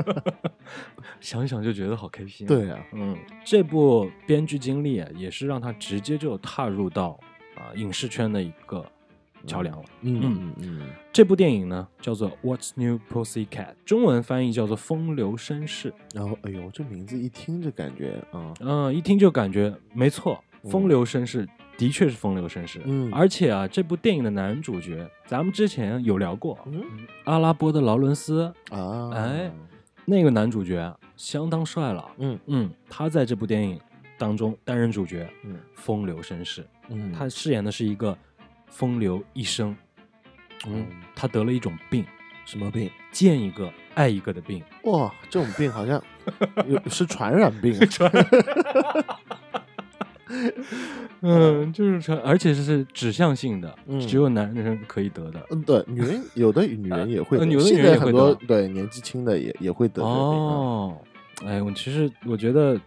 [1.20, 2.46] 想想就觉得好开心。
[2.46, 7.18] 对啊，嗯，这部编剧经历啊，也是让他直接就踏入到
[7.56, 8.84] 啊影视圈的一个
[9.46, 9.84] 桥梁了。
[10.02, 10.54] 嗯嗯。
[10.58, 13.48] 嗯这部电影呢叫做《What's New Pussycat》，
[13.84, 15.90] 中文翻译叫做《风流绅士》。
[16.14, 20.70] 然后，哎呦，这名字一听就感觉啊，嗯，一听就感觉没错，嗯。
[20.70, 22.82] 风流绅士的确是风流绅士。
[22.84, 23.10] 嗯。
[23.12, 26.82] 而且啊，这部电影的男主角，咱们之前有聊过，嗯。
[27.24, 29.50] 阿拉伯的劳伦斯，啊，哎
[30.04, 32.38] 那个男主角相当帅了，嗯。
[32.46, 33.80] 嗯，他在这部电影
[34.18, 35.56] 当中担任主角，嗯。
[35.74, 38.16] 风流绅士，嗯，他饰演的是一个
[38.68, 39.76] 风流一生，
[40.66, 42.04] 嗯他得了一种病，
[42.44, 42.90] 什么病？
[43.12, 46.02] 见一个爱一个的病，哇，这种病好像
[46.68, 47.74] 有是传染病，
[51.22, 55.46] 嗯，就是传，而且是指向性的，嗯只有男人可以得的。
[55.50, 60.54] 嗯，对，女人有的女人也会得，呃有的女现人也会在很多得对年纪轻的也也会得这个病啊。
[60.54, 60.98] 哦，
[61.46, 62.78] 哎，我其实我觉得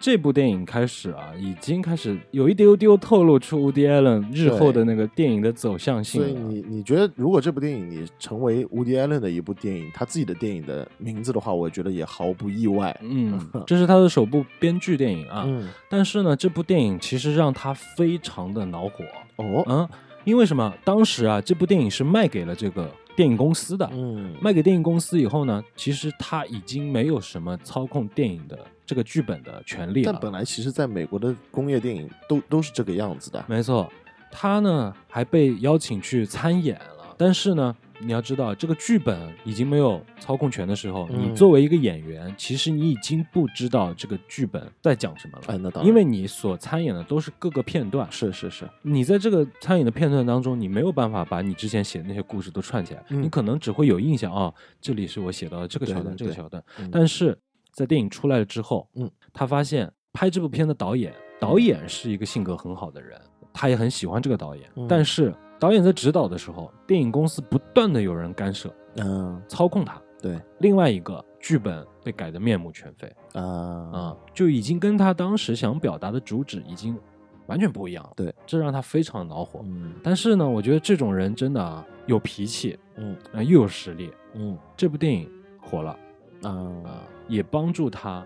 [0.00, 6.28] 这部电影开始啊，已经开始有一丢丢透露出 Woody Allen 日后的那个电影的走向性了。
[6.28, 12.96] 所以你你觉得，如果这部电影你成为伍迪·艾伦的一部电影，他自己的电影的名字的话，我觉得也毫不意外。
[13.02, 15.42] 嗯， 这是他的首部编剧电影啊。
[15.46, 19.04] 嗯，但是呢，这部电影其实让他非常的恼火。
[19.36, 19.88] 哦，嗯，
[20.22, 20.72] 因为什么？
[20.84, 23.90] 当时啊，这部电影是卖给了这个电影公司的。
[23.92, 28.56] 嗯，卖给电影公司以后呢，其实他已经没有什么操控电影的
[28.88, 30.10] 这个剧本的权利了。
[30.10, 33.44] 但本来其实在美国的工业电影都都是这个样子的。
[33.46, 33.86] 没错，
[34.32, 45.44] 他呢还被邀请去参演了，但是呢，你要知道这个剧本已经没有操控权的时候，嗯你作为一个演员，其实你已经不知道这个剧本在讲什么了。
[45.48, 56.62] 哎，那当然，因为你所参演的都是各个片段，是是是，你在这个参演的片段当中，你没有办法把你之前写的那些故事都串起来，嗯你可能只会有印象啊、这里是我写到的这个桥段，这个桥段。
[56.78, 57.36] 嗯但是
[57.78, 63.16] 在电影出来了之后，嗯，他发现拍这部片的导演，导演是一个性格很好的人，
[63.52, 70.02] 他也很喜欢这个导演，嗯但是导演在指导的时候，电影公司不断的有人干涉、嗯，操控他。
[70.20, 76.98] 对另外一个剧本被改的面目全非啊，啊、就已经跟他当时想表达的主旨已经
[77.46, 78.10] 完全不一样了。
[78.16, 79.60] 对，这让他非常恼火。
[79.62, 84.12] 嗯但是呢，我觉得这种人真的啊有脾气，嗯啊、又有实力。
[84.34, 85.96] 嗯这部电影火了
[86.42, 86.50] 啊、
[86.84, 88.24] 啊，也帮助他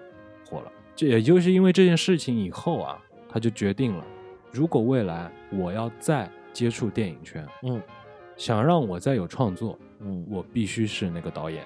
[0.49, 0.73] 火了。
[0.95, 2.99] 这也就是因为这件事情以后啊，
[3.29, 4.05] 他就决定了，
[4.51, 7.81] 如果未来我要再接触电影圈，嗯
[8.37, 11.65] 想让我再有创作，嗯我必须是那个导演。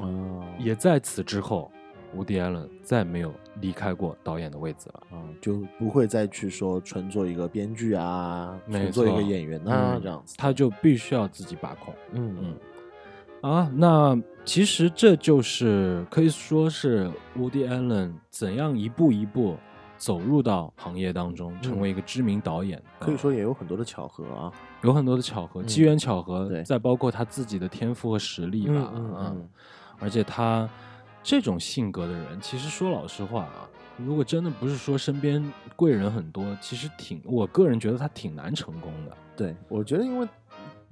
[0.00, 1.70] 哦，也在此之后，
[2.14, 5.02] 伍迪·艾伦再没有离开过导演的位置了。
[5.10, 10.34] 啊，就不会再去说纯做一个编剧啊，没纯做一个演员啊，嗯这样子。
[10.38, 11.94] 他就必须要自己把控。
[12.12, 19.56] 嗯嗯啊，那其实这就是可以说是 Woody Allen 怎样一步一步
[19.96, 22.82] 走入到行业当中，成为一个知名导演。
[22.98, 24.52] 可以啊说也有很多的巧合啊。
[24.82, 28.92] 有很多的巧合，嗯机缘巧合，对再包括他自己的天赋和实力吧。
[28.94, 29.48] 嗯嗯
[30.00, 30.68] 而且他
[31.22, 35.40] 这种性格的人，其实说老实话啊，如果真的不是说身边
[35.76, 39.16] 贵人很多，其实挺，我个人觉得他挺难成功的。
[39.36, 40.26] 对，我觉得因为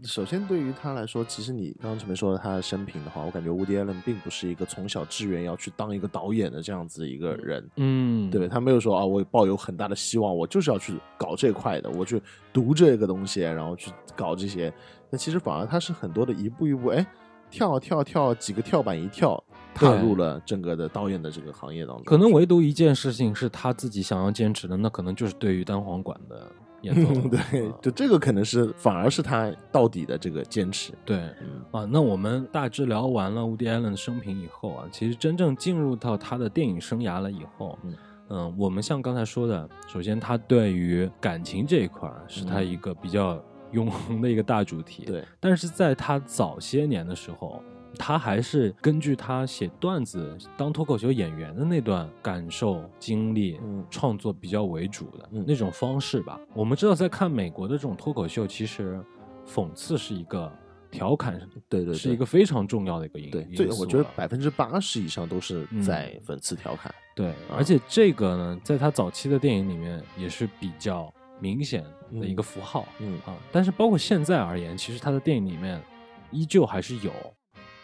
[0.04, 7.70] 首先对于他来说，其实你刚刚前面说的他的生平的话，我感觉 Woody Allen 并不是一个从小志愿要去当一个导演的这样子一个人。
[7.76, 14.72] 嗯，对他没有说啊，我抱有很大的希望，我就是要去搞这块的，我去读这个东西，然后去搞这些。
[15.10, 17.06] 那其实反而他是很多的一步一步，哎，
[17.50, 19.42] 跳跳跳几个跳板一跳，
[19.74, 22.04] 踏入了整个的导演的这个行业当中。
[22.04, 26.46] 可能唯独一件事情是他自己想要坚持的，那可能就是对于单簧管的
[26.82, 27.28] 演奏了。
[27.28, 30.92] 对啊，就这个可能是反而是他到底的这个坚持。
[31.04, 37.94] 对嗯啊，那我们大致聊完了 Woody Allen 的生平以后啊，其实真正进入到他的电影生涯了以后，嗯
[38.28, 47.62] 嗯我们像刚才说的，首先他对于感情这一块是他嗯一个比较永恒的一个大主题。，对，但是在他早些年的时候，
[47.98, 56.40] 他还是根据他写段子、当脱口秀演员的那段感受经历，嗯创作比较为主的、嗯那种方式吧。
[56.54, 59.02] 我们知道，在看美国的这种脱口秀，其实
[59.46, 60.50] 讽刺是一个
[60.90, 66.94] 调侃，对对对，是一个非常重要的一个因对，因这我觉得百分之八十以上都是嗯在讽刺调侃。
[67.14, 71.84] 对，而且这个呢，在他早期的电影里面也是比较明显
[72.20, 72.86] 的一个符号。
[72.98, 75.82] 嗯啊，但是包括现在而言，其实他的电影里面
[76.30, 77.12] 依旧还是有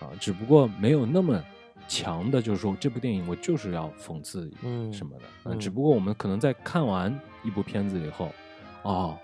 [0.00, 1.42] 啊，只不过没有那么
[1.88, 8.30] 强的，就是说这部电影我就是要讽刺嗯什么的，啊嗯只不过我们可能在看完一部片子以后，
[8.82, 9.16] 哦，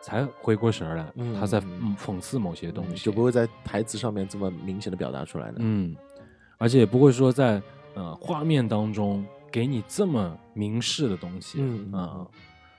[0.00, 1.60] 才回过神儿来，嗯他在
[1.96, 5.56] 讽刺某些东西，就不会在台词上面这么明显的表达出来的。
[5.58, 5.96] 嗯，
[6.56, 7.60] 而且也不会说在
[7.94, 12.26] 呃画面当中给你这么明示的东西，嗯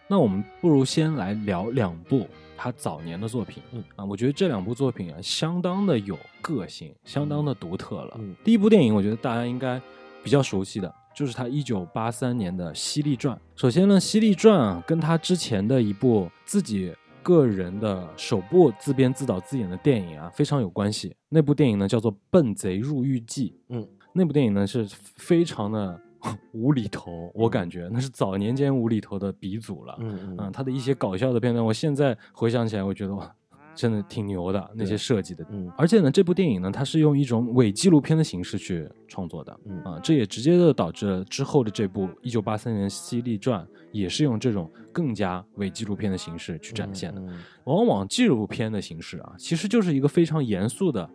[0.10, 8.16] 那我们不如先来聊两部他早年的作品，嗯啊，我觉得这两部作品啊，相当的有个性，相当的独特了。
[8.18, 9.80] 嗯第一部电影，我觉得大家应该
[10.24, 10.94] 比较熟悉的。
[11.16, 13.36] 就是他一九八三年的《犀利传》。
[13.56, 21.14] 首先呢，《犀利传》啊，跟他之前的一部自己个人的首部自编自导自演的电影啊，非常有关系。
[21.28, 23.50] 那部电影呢，叫做《笨贼入狱记》。
[23.70, 26.00] 嗯，那部电影呢是非常的
[26.54, 29.98] 无厘头，我感觉那是早年间无厘头的鼻祖了。
[30.00, 33.32] 嗯嗯，他的一些搞笑的片段，我现在回想起来，我觉得哇，
[33.76, 35.46] 真的挺牛的那些设计的。
[35.50, 39.60] 嗯而且呢，这部电影呢，它是用一种伪纪录片的形式去创作的。
[39.66, 47.22] 嗯啊，这也直接的导致了之后的这部一九八三年《犀利传》也是用这种更加伪纪录片的形式去展现的。
[47.22, 51.08] 嗯往往纪录片的形式啊，其实就是一个非常严肃的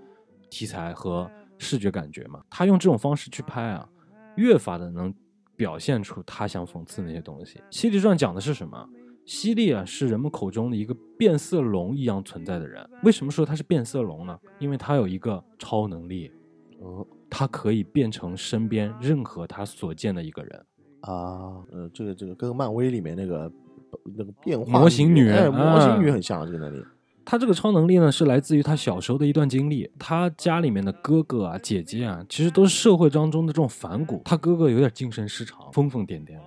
[0.49, 2.41] 题材和视觉感觉嘛。
[2.49, 3.89] 他用这种方式去拍啊，
[4.37, 5.13] 越发的能
[5.57, 7.59] 表现出他想讽刺那些东西。
[7.71, 8.89] 《犀利传》讲的是什么？
[9.25, 12.87] 犀利啊，是人们口中的一个变色龙一样存在的人。
[13.05, 14.39] 为什么说他是变色龙呢？
[14.59, 16.31] 因为他有一个超能力，
[16.81, 20.67] 哦他可以变成身边任何他所见的一个人。
[21.01, 23.51] 啊，呃，这个这个跟漫威里面那个
[24.05, 26.85] 那个变化模型女哎，模型啊女很像啊这个能力。
[27.25, 29.91] 他这个超能力呢，是来自于他小时候的一段经历。
[29.99, 34.21] 他家里面的哥哥啊、姐姐啊，其实都是社会当中的这种反骨。
[34.25, 36.41] 他哥哥有点精神失常，疯疯癫癫的。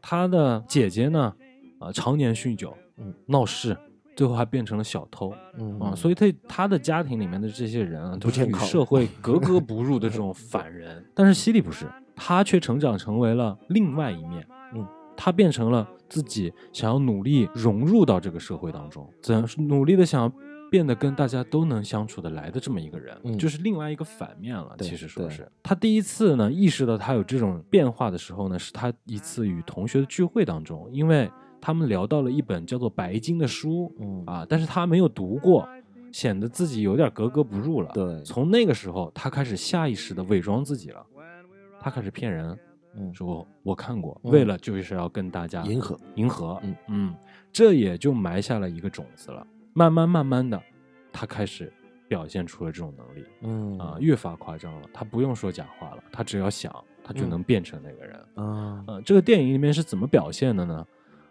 [0.00, 1.32] 他的姐姐呢，
[1.78, 3.76] 啊、常年酗酒，嗯，闹事，
[4.14, 5.94] 最后还变成了小偷嗯啊。
[5.94, 11.04] 所以他他的家庭里面的这些人啊，都是与社会 格格不入的这种反人。
[11.14, 14.46] 但是犀利不是，他却成长成为了另外一面。
[15.16, 20.32] 嗯，他变成了自己想要努力融入到这个社会当中，怎努力的想要
[20.70, 23.38] 变得跟大家都能相处的来的这么一个人，嗯。
[23.38, 24.76] 就是另外一个反面了。
[24.80, 25.50] 其实说是。
[25.62, 34.24] 他第一次呢意识到他有这种变化的时候呢，是他一次与同学的聚会当中，因为他们聊到了一本叫做《白金》的书嗯。
[34.26, 35.68] 啊，但是他没有读过，
[36.12, 37.90] 显得自己有点格格不入了。
[37.94, 41.04] 对，从那个时候，他开始下意识的伪装自己了，
[41.80, 42.58] 他开始骗人，
[42.98, 47.14] 嗯说我看过，嗯为了就是要跟大家迎合，迎合，嗯嗯
[47.52, 49.46] 这也就埋下了一个种子了。
[49.72, 50.60] 慢慢慢慢的，
[51.12, 51.72] 他开始
[52.08, 54.88] 表现出了这种能力嗯啊、越发夸张了。
[54.92, 56.72] 他不用说假话了，他只要想，
[57.04, 58.16] 他就嗯能变成那个人。
[58.34, 60.86] 啊嗯、这个电影里面是怎么表现的呢？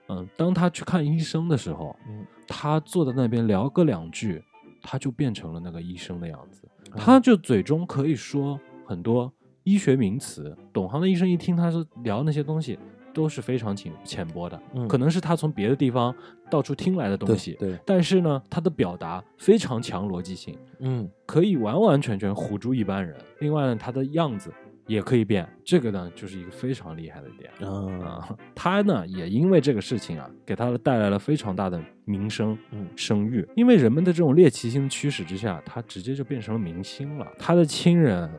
[0.08, 4.44] 嗯、当他去看医生的时候，嗯他坐在那边聊个两句，
[4.84, 6.62] 他就变成了那个医生的样子。
[6.94, 9.34] 嗯他就嘴中可以说很多
[9.66, 12.80] 医学名词，懂行的医生一听他说聊那些东西，
[13.14, 16.16] 都是非常浅浅薄的，嗯可能是他从别的地方
[16.50, 23.16] 到处听来的东西，对，但是呢，他的表达非常强逻辑性，嗯可以完完全全唬住一般人。
[23.40, 24.54] 另外呢，他的样子
[24.86, 27.50] 也可以变，这个呢就是一个非常厉害的点。
[27.68, 33.44] 啊啊，他呢也因为这个事情啊，给他带来了非常大的名声、嗯声誉。
[33.56, 37.28] 因为人们的这种猎奇心的驱使之下，他直接就变成了明星了。
[37.40, 38.30] 他的亲人，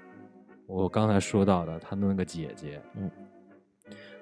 [0.66, 3.10] 我刚才说到的，他的那个姐姐，嗯，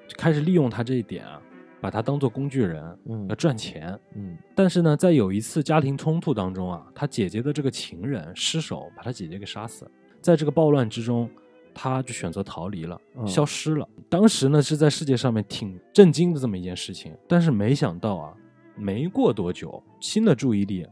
[0.07, 1.41] 就开始利用他这一点啊，
[1.81, 3.99] 把他当做工具人，嗯要赚钱。
[4.15, 9.91] 嗯但是呢，在有一次家庭冲突当中啊，他姐姐的这个情人失手把他姐姐给杀死了。
[10.21, 11.29] 在这个暴乱之中，
[11.75, 13.89] 他就选择逃离了，嗯消失了。
[14.09, 18.35] 当时呢是在世界上面挺震惊的这么一件事情，但是没想到啊，
[18.77, 20.87] 没过多久，新的注意力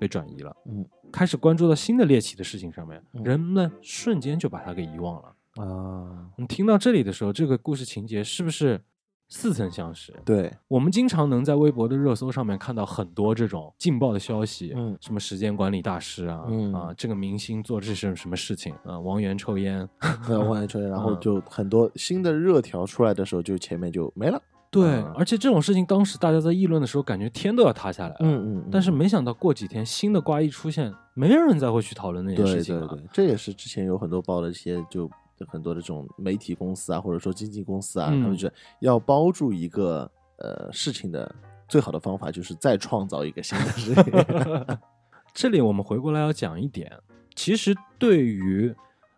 [0.00, 0.84] 被转移了，嗯，
[1.16, 5.32] 开始关注到新的猎奇的事情上面，嗯人们瞬间就把它给遗忘了。
[5.64, 8.78] 啊，你听到这里的时候，这个故事情节是不是
[9.26, 10.12] 似曾相识？
[10.26, 19.88] 对，我们经常能在微博的热搜上面看到很多这种劲爆的消息，嗯什么时间管理大师啊，嗯啊，这个明星做这是什么事情啊，王源抽烟，
[20.28, 24.38] 王源抽烟，然后嗯就很多新的热条出来的时候，就前面就没了。
[24.70, 25.12] 对，嗯。
[25.16, 35.10] 而且这种事情当时大家在议论的时候，感觉天都要塌下来了，嗯嗯，但是没想到过几天新的瓜一出现，没有人再会去讨论那件事情了，对对，这也是之前有很多报的一些就
[35.48, 41.34] 很多的这种媒体公司啊，或者说经纪公司啊，嗯他们觉得要包住一个呃事情的
[41.68, 44.04] 最好的方法就是再创造一个新的事情。
[45.34, 46.90] 这里我们回过来要讲一点，
[47.34, 48.74] 其实对于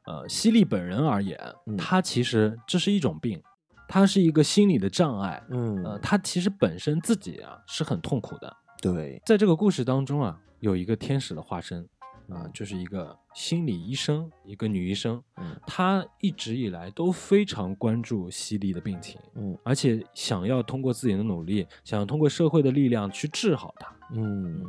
[0.06, 1.76] 呃犀利本人而言，嗯。
[1.76, 3.40] 他其实这是一种病，
[3.88, 5.42] 他是一个心理的障碍。
[5.50, 8.56] 嗯呃，他其实本身自己啊是很痛苦的。
[8.80, 11.88] 对，在这个故事当中啊，有一个天使的化身，
[12.28, 23.92] 啊、就是一个心理医生，一个女医生，嗯她一直以来都非常关注西利的病情，嗯而且想要通过自己的努力，想要通过社会的力量去治好她。
[24.12, 24.64] 嗯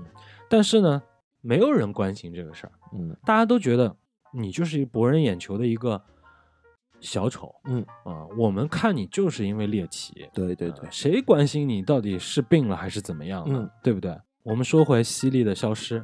[0.50, 1.04] 但是呢，
[1.41, 3.96] 没有人关心这个事儿，嗯大家都觉得
[4.34, 6.02] 你就是一博人眼球的一个
[7.02, 13.60] 小丑嗯，啊、我们看你就是因为猎奇，对对对呃，谁关心你到底是病了还是怎么样呢？
[13.60, 14.18] 嗯对不对？
[14.43, 16.04] 我们说回犀利的消失，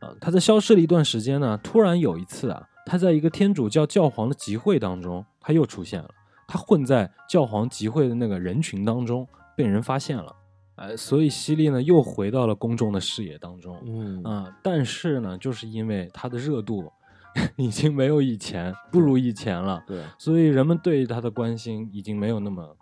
[0.00, 6.10] 呃，他在消失了一段时间呢，突然有一次啊，他在一个天主教教皇的集会当中，他又出现了，
[6.48, 9.26] 他混在教皇集会的那个人群当中，
[9.56, 10.34] 被人发现了，
[10.76, 16.82] 哎、所以犀利呢又回到了公众的视野当中，嗯啊、但是呢，就是因为他的热度
[17.56, 22.76] 已经没有以前不如以前了，对，所以人们对他的关心已经没有那么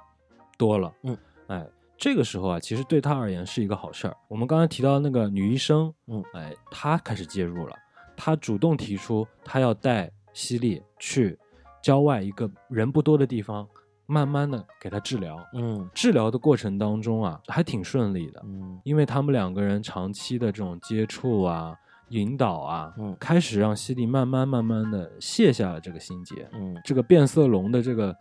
[0.58, 0.92] 多了。
[1.02, 4.16] 嗯，哎，这个时候啊，其实对他而言是一个好事儿。
[4.28, 7.76] 我们刚才提到那个女医生，嗯，哎，她开始介入了，
[8.16, 11.38] 她主动提出她要带西利去
[11.82, 13.66] 郊外一个人不多的地方，
[14.06, 15.38] 慢慢的给她治疗。
[15.54, 15.88] 嗯。
[15.94, 18.80] 治疗的过程当中啊，还挺顺利的，嗯。
[18.84, 21.74] 因为他们两个人长期的这种接触啊、
[22.12, 26.48] 引导啊，嗯开始让西利慢慢慢慢的卸下了这个心结。
[26.52, 28.14] 嗯这个变色龙的这个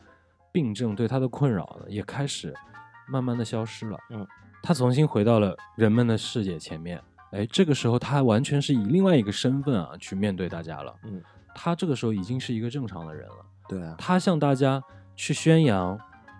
[0.52, 2.54] 病症对他的困扰呢，也开始
[3.10, 3.98] 慢慢的消失了。
[4.10, 4.26] 嗯，
[4.64, 7.02] 他重新回到了人们的视野前面。
[7.32, 10.94] 哎，这个时候他完全是以另外一个身份啊去面对大家了。
[11.04, 11.22] 嗯，
[11.54, 13.46] 他这个时候已经是一个正常的人了。
[13.70, 14.82] 对啊，他向大家
[15.16, 15.98] 去宣扬，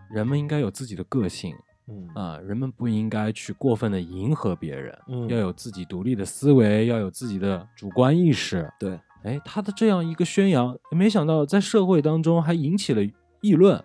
[0.10, 1.56] 人们应该有自己的个性
[1.88, 2.08] 嗯。
[2.16, 5.28] 啊，人们不应该去过分的迎合别人，嗯。
[5.30, 8.72] 要有自己独立的思维，要有自己的主观意识。
[8.80, 13.02] 对，哎，他的这样一个宣扬，没想到在社会当中还引起了
[13.42, 13.84] 议论，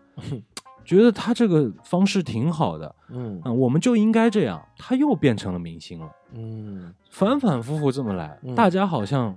[0.85, 3.41] 觉得他这个方式挺好的，嗯。
[3.45, 4.65] 嗯，我们就应该这样。
[4.79, 6.95] 他又变成了明星了，嗯。
[7.11, 9.35] 反反复复这么来，嗯大家好像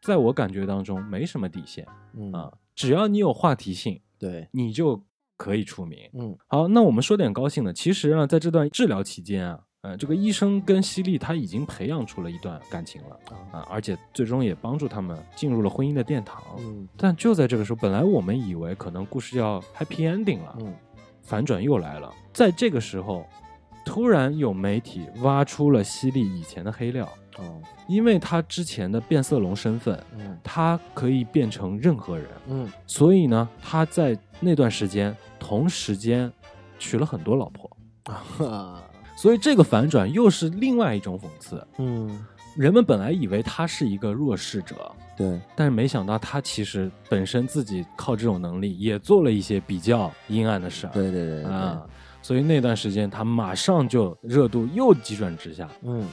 [0.00, 2.32] 在我感觉当中没什么底线嗯。
[2.32, 5.02] 啊，只要你有话题性，对，你就
[5.38, 5.98] 可以出名。
[6.12, 7.72] 嗯好，那我们说点高兴的。
[7.72, 13.18] 其实呢，在这段治疗期间啊，呃，这个医生跟西利他已经培养出了一段感情了
[13.52, 16.42] 啊，而且最终也帮助他们进入了婚姻的殿堂。
[16.58, 20.74] 嗯但就在这个时候，本来我们以为可能故事要 happy ending 了，嗯
[21.22, 22.12] 反转又来了。
[22.34, 23.24] 在这个时候，
[23.86, 27.08] 突然有媒体挖出了西利以前的黑料，
[27.38, 30.38] 哦因为他之前的变色龙身份，嗯。
[30.44, 32.70] 他可以变成任何人，嗯。
[32.86, 36.30] 所以呢，他在那段时间同时间
[36.78, 38.46] 娶了很多老婆。
[38.46, 38.82] 啊。
[39.16, 41.66] 所以这个反转又是另外一种讽刺。
[41.78, 42.26] 嗯。
[42.56, 50.90] 人们本来以为他是一个弱势者，对，但是没想到他其实本身自己靠这种能力也做了一些比较阴暗的事儿。
[50.92, 51.52] 对对对对。
[51.52, 51.86] 啊。
[52.20, 56.04] 所以那段时间他马上就热度又急转直下，嗯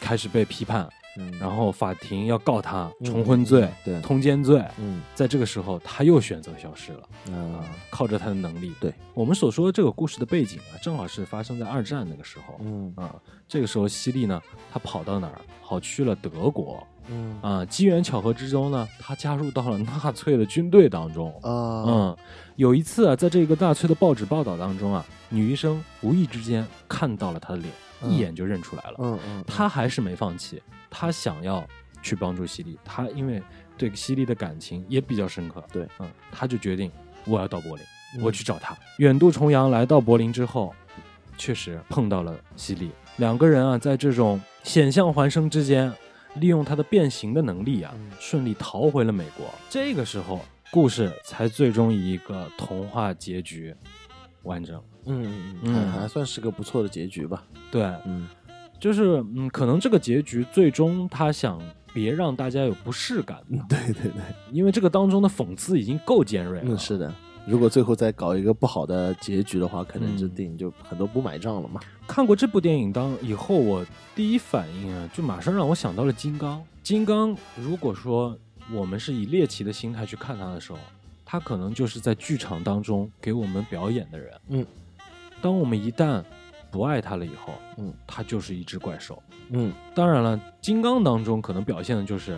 [0.00, 0.88] 开始被批判，
[1.18, 4.64] 嗯然后法庭要告他嗯重婚罪、对通奸罪。
[4.78, 8.72] 嗯在这个时候，他又选择消失了啊啊，靠着他的能力。
[8.80, 12.56] 对我们所说的这个故事的背景啊，正好是发生在二战那个时候。
[12.60, 13.14] 嗯啊，
[13.46, 14.40] 这个时候西利呢，
[14.72, 15.40] 他跑到哪儿？
[15.62, 17.64] 跑去了德国嗯啊。
[17.64, 21.30] 机缘巧合之中呢，他加入到了纳粹的军队当中。
[21.42, 22.16] 啊嗯，
[22.56, 28.96] 有一次啊，在这个纳粹的报纸报道当中啊，女医生无意之间看到了他的脸，嗯一眼就认出来了。
[28.98, 31.66] 嗯嗯他还是没放弃，他想要
[32.02, 32.78] 去帮助西利。
[32.84, 33.42] 他因为
[33.76, 36.90] 对西利的感情也比较深刻，对，嗯，他就决定
[37.26, 37.84] 我要到柏林。
[37.84, 38.76] 嗯我去找他。
[38.98, 40.74] 远渡重洋来到柏林之后，
[41.38, 45.92] 确实碰到了西利，两个人啊，在这种险象环生之间，
[46.34, 49.46] 利用他的变形的能力啊，嗯顺利逃回了美国。
[49.68, 53.72] 这个时候，故事才最终以一个童话结局
[54.42, 54.80] 完整。
[55.06, 57.42] 嗯嗯嗯嗯，还还算是个不错的结局吧。
[57.70, 58.28] 对，嗯
[58.78, 61.60] 就是嗯，可能这个结局最终他想
[61.92, 63.38] 别让大家有不适感，
[63.68, 64.22] 对对对，
[64.52, 66.64] 因为这个当中的讽刺已经够尖锐了。
[66.74, 67.12] 嗯是的。
[67.46, 71.80] 如果最后再搞一个不好的结局的话，可能这嗯电影就很多不买账了嘛。
[72.06, 73.84] 看过这部电影当以后，我
[74.14, 76.62] 第一反应啊，就马上让我想到了金刚。
[76.82, 78.38] 金刚，如果说
[78.70, 80.78] 我们是以猎奇的心态去看它的时候，
[81.30, 84.40] 他可能就是在剧场当中给我们表演的人。
[84.48, 84.66] 嗯，
[85.40, 86.24] 当我们一旦
[86.72, 89.22] 不爱他了以后，嗯，他就是一只怪兽。
[89.50, 92.36] 嗯当然了，金刚当中可能表现的就是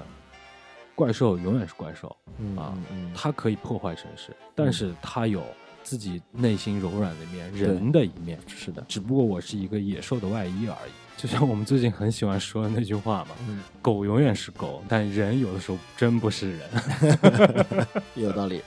[0.95, 5.43] 怪兽永远是怪兽，嗯啊嗯它可以破坏城市，但是它有
[5.82, 8.38] 自己内心柔软的一面，人的一面。
[8.47, 10.93] 是的，只不过我是一个野兽的外衣而已。
[11.17, 16.69] 就像我们最近很喜欢说的那句话嘛，嗯，狗永远是狗，但人有的时候真不是人。
[18.17, 18.61] 有道理。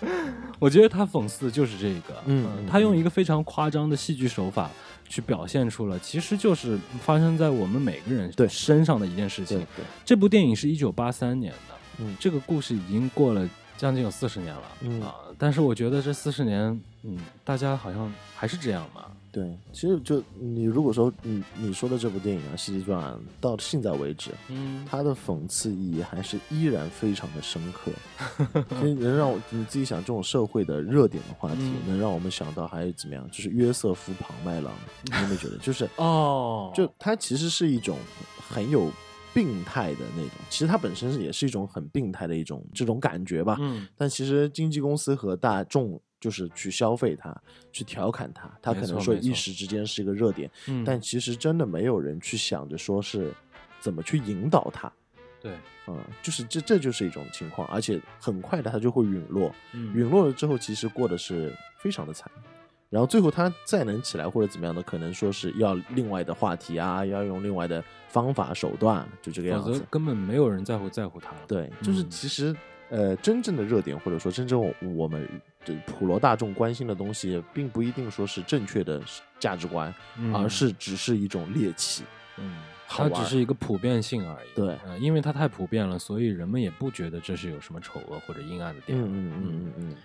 [0.58, 4.72] 我觉得他讽刺的就是这个，嗯嗯他用一个非常夸张的戏剧手法
[5.10, 9.66] 去表现出了，其实就是发生在我们每个人对身上的一件事情。
[10.06, 19.04] 这部电影是一九八三年的，嗯这个故事已经过了将近有四十年了，嗯啊，但是我觉得这四十年，嗯，大家好像还是这样嘛，
[19.36, 27.92] 对，其实就你如果说你你说的这部电影啊，《西西传》到现在为止，嗯，它的讽刺意义还是依然非常的深刻。
[28.80, 33.30] 其实能让我你自己想这种社会的热点的话题，嗯能让我们想到还有怎么样？
[33.30, 34.72] 就是约瑟夫·庞麦郎，
[35.04, 35.58] 你有没有觉得？
[35.58, 37.98] 就是 哦，就它其实是一种
[38.50, 38.90] 很有
[39.34, 43.58] 病态的那种，其实它本身也是一种很病态的一种这种感觉吧。
[43.60, 47.40] 嗯，但其实经纪公司和大众就是去消费它，
[47.72, 53.32] 去调侃它，它可能说一时之间是一个热点，嗯但其实真的没有人去想着说是
[53.80, 54.92] 怎么去引导它。
[55.40, 55.54] 对，
[55.86, 62.28] 嗯，就是这这就是一种情况，而且很快的它就会陨落，嗯陨落了之后，其实过的是非常的惨。
[62.90, 69.72] 然后最后他再能起来或者怎么样的，可能说是要另外的话题啊，要用另外的方法手段，就这个样子。
[69.72, 71.38] 否则根本没有人在乎在乎他了。
[71.48, 72.56] 对，就是嗯其实、
[72.90, 75.28] 呃，真正的热点或者说真正我我们的
[75.86, 79.02] 普罗大众关心的东西，并不一定说是正确的
[79.40, 82.04] 价值观，嗯而是只是一种猎奇。
[82.38, 84.48] 嗯，它只是一个普遍性而已。
[84.54, 89.00] 对呃，因为它太普遍了，所以人们也不觉得这是有什么丑恶或者阴暗的点。
[89.00, 89.96] 嗯嗯嗯嗯嗯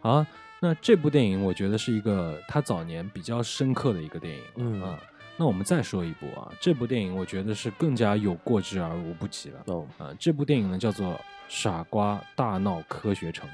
[0.00, 0.24] 好，
[0.60, 4.42] 那这部电影我觉得是一个他早年比较深刻的一个电影。
[4.56, 4.98] 嗯啊，
[5.36, 9.62] 那我们再说一部啊，这部电影我觉得是更加有过之而无不及了。
[9.66, 11.08] 哦，啊，这部电影呢叫做
[11.48, 13.48] 《傻瓜大闹科学城》。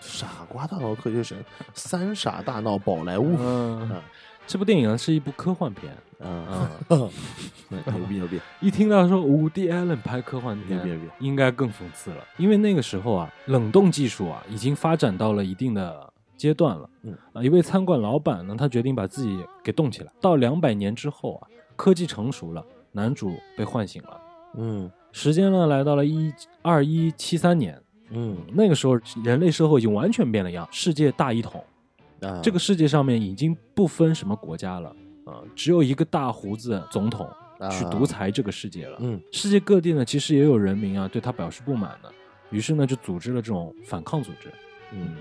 [0.00, 1.36] 傻瓜大闹科学城，
[1.74, 3.36] 三傻大闹宝莱坞。
[3.38, 4.02] 嗯啊，
[4.46, 5.92] 这部电影呢是一部科幻片。
[6.20, 6.68] 嗯，
[7.68, 8.40] 牛逼牛逼！
[8.60, 16.88] 一听到说伍迪·艾伦拍科幻片别别别，应该更讽刺了，因为那个时候啊，冷冻技术啊已经发展到了一定的阶段了。
[17.02, 20.12] 嗯啊，一位餐馆老板呢，他决定把自己给冻起来。
[20.20, 24.20] 到两百年之后啊，科技成熟了，男主被唤醒了。
[24.58, 26.32] 嗯时间呢来到了一
[26.62, 27.78] 二一七三年，
[28.10, 31.64] 嗯那个时候人类社会已经完全变了样，世界大一统，
[32.20, 34.94] 啊，这个世界上面已经不分什么国家了。
[35.24, 37.28] 啊，只有一个大胡子总统
[37.68, 38.96] 去啊独裁这个世界了。
[39.00, 42.12] 嗯世界各地呢，其实也有人民啊对他表示不满的，
[42.50, 44.48] 于是呢就组织了这种反抗组织。
[44.92, 45.16] 嗯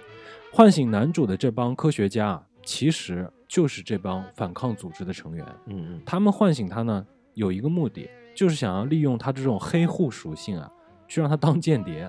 [0.53, 5.43] 唤醒男主的这帮科学家啊，其实就是这帮反抗组织的成员。
[5.65, 10.71] 嗯他们唤醒他呢，有一个目的，就是想要利用他这种黑户属性啊，
[11.07, 12.07] 去让他当间谍。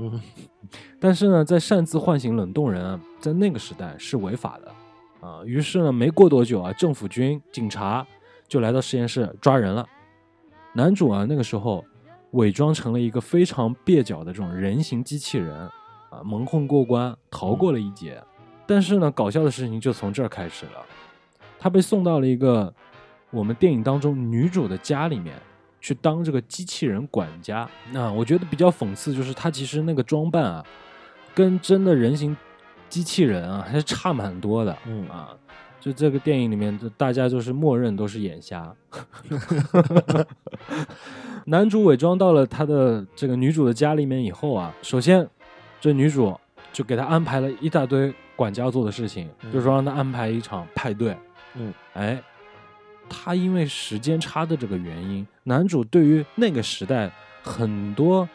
[0.00, 0.20] 嗯
[0.98, 5.42] 但是呢，在擅自唤醒冷冻人，在那个时代是违法的啊。
[5.44, 8.06] 于是呢，没过多久啊，政府军、警察
[8.46, 9.86] 就来到实验室抓人了。
[10.72, 11.84] 男主啊，那个时候
[12.32, 15.56] 伪装成了一个非常蹩脚的这种人形机器人
[16.10, 18.22] 啊，蒙混过关，逃过了一劫。
[18.66, 20.84] 但是呢，搞笑的事情就从这儿开始了，
[21.58, 22.72] 他被送到了一个
[23.30, 25.34] 我们电影当中女主的家里面。
[25.80, 30.64] 去当这个机器人管家，那我觉得比较讽刺，就是他其实那个装扮啊，
[31.34, 32.36] 跟真的人形
[32.88, 34.76] 机器人啊还是差蛮多的。
[34.86, 35.30] 嗯啊，
[35.80, 38.74] 就这个电影里面，大家就是默认都是眼瞎。
[41.46, 45.26] 男主伪装到了他的这个女主的家里面以后啊，首先
[45.80, 46.38] 这女主
[46.72, 51.16] 就给他安排了一大堆管家做的事情，嗯就说让他安排一场派对。
[51.54, 52.22] 嗯，哎，
[53.10, 58.26] 他因为时间差的这个原因，男主对于那个时代很多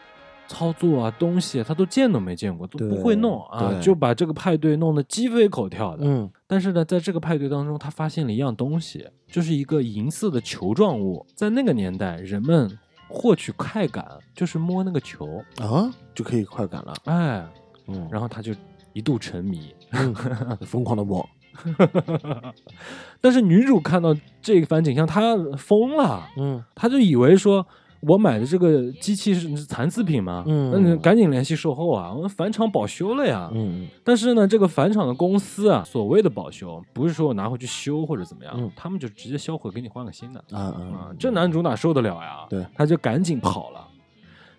[0.46, 6.04] 操作啊东西啊他都见都没见过，都不会弄啊，就把这个派对弄得鸡飞狗跳的。
[6.06, 11.26] 嗯但是呢，在这个派对当中，他发现了一样东西，就是一个银色的球状物。
[11.34, 16.94] 在那个年代，人们获取快感就是摸那个球，啊，就可以快感了。
[17.06, 17.44] 哎，
[17.88, 18.52] 嗯，然后他就
[18.92, 19.74] 一度沉迷。
[19.90, 20.14] 嗯
[20.66, 21.28] 疯狂的摸。
[23.20, 27.66] 但是女主看到这番景象，她疯了，嗯她就以为说。
[28.00, 30.44] 我买的这个机器是残次品吗？
[30.46, 32.12] 嗯那你赶紧联系售后啊！
[32.12, 33.50] 我们返厂保修了呀。
[33.52, 40.38] 嗯但是呢，这个返厂的公司啊，所谓的保修，不是说我拿回去修或者怎么样，嗯他们就直接销毁，给你换个新的。
[40.52, 42.46] 啊啊啊，，这男主哪受得了呀？
[42.50, 43.88] 对他就赶紧跑了。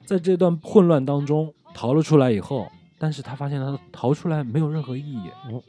[0.03, 2.67] 在这段混乱当中逃了出来以后，
[2.97, 5.61] 但是他发现他逃出来没有任何意义，嗯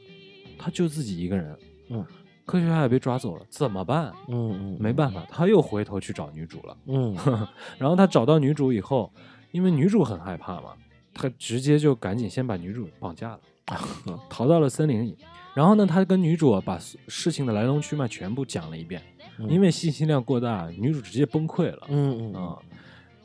[0.59, 1.57] 他就自己一个人，
[1.89, 2.05] 嗯，
[2.45, 4.11] 科学家也被抓走了，怎么办？
[4.27, 6.77] 嗯嗯，没办法，他又回头去找女主了。
[6.87, 7.15] 嗯
[7.79, 9.11] 然后他找到女主以后，
[9.51, 10.73] 因为女主很害怕嘛，
[11.13, 13.39] 他直接就赶紧先把女主绑架了，
[14.29, 15.17] 逃到了森林里。
[15.55, 19.01] 然后呢，他跟女主啊把事情的来龙去脉全部讲了一遍，
[19.39, 21.87] 嗯因为信息量过大，女主直接崩溃了。
[21.89, 22.57] 嗯嗯啊、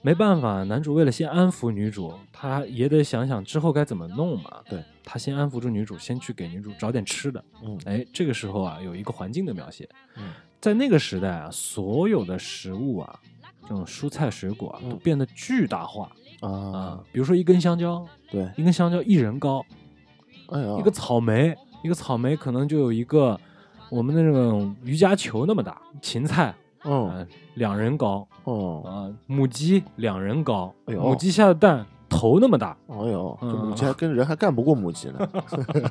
[0.05, 4.51] 没办法，男主为了先安抚女主，他也得想想之后该怎么弄嘛。
[4.69, 7.43] 对，他先安抚住女主，先去给女主找点吃的。
[7.65, 9.89] 嗯哎，这个时候啊，有一个环境的描写，
[10.19, 10.25] 嗯
[10.61, 13.19] 在那个时代啊，所有的食物啊，
[13.63, 19.65] 这种蔬菜水果啊，嗯都变得巨大化啊、啊，比如说一根香蕉，对，一根香蕉一人高，
[20.51, 23.41] 哎呀，一个草莓，一个草莓可能就有一个
[23.89, 26.55] 我们的那种瑜伽球那么大，芹菜，
[26.85, 35.29] 嗯呃，两人高，哦，啊，母鸡两人高，哎呦母鸡下的蛋头那么大，哎呦，这嗯母鸡还跟人还干不过母鸡呢。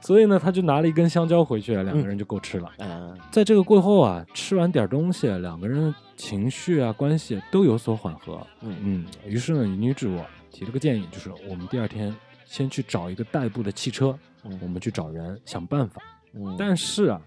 [0.00, 2.70] 所以呢，他就拿了一根香蕉回去，两个人就够吃了。
[2.78, 8.40] 嗯在这个过后啊，吃完点东西，两个人情绪啊、关系都有所缓和。
[8.62, 12.14] 嗯嗯，于是呢，女主啊提了个建议，就是我们第二天
[12.46, 14.06] 先去找一个代步的汽车，
[14.42, 16.00] 我嗯们去找人想办法。
[16.32, 17.20] 嗯，但是啊，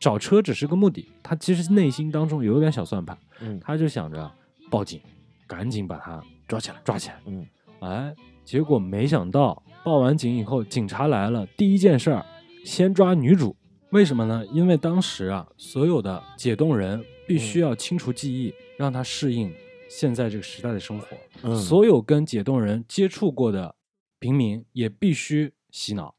[0.00, 4.28] 找车只是个目的，他其实内心当中有点小算盘，嗯他就想着
[4.70, 5.00] 报警，
[5.46, 7.20] 赶紧把他抓起来，抓起来。
[7.26, 7.46] 嗯
[7.80, 12.24] 哎，结果没想到报完警以后，警察来了，第一件事儿
[12.64, 13.54] 先抓女主。
[13.90, 14.44] 为什么呢？
[14.52, 19.52] 因为当时啊，所有的解冻人必须要清除记忆，让他适应
[19.88, 21.06] 现在这个时代的生活。
[21.42, 23.74] 嗯，所有跟解冻人接触过的
[24.18, 26.14] 平民也必须洗脑，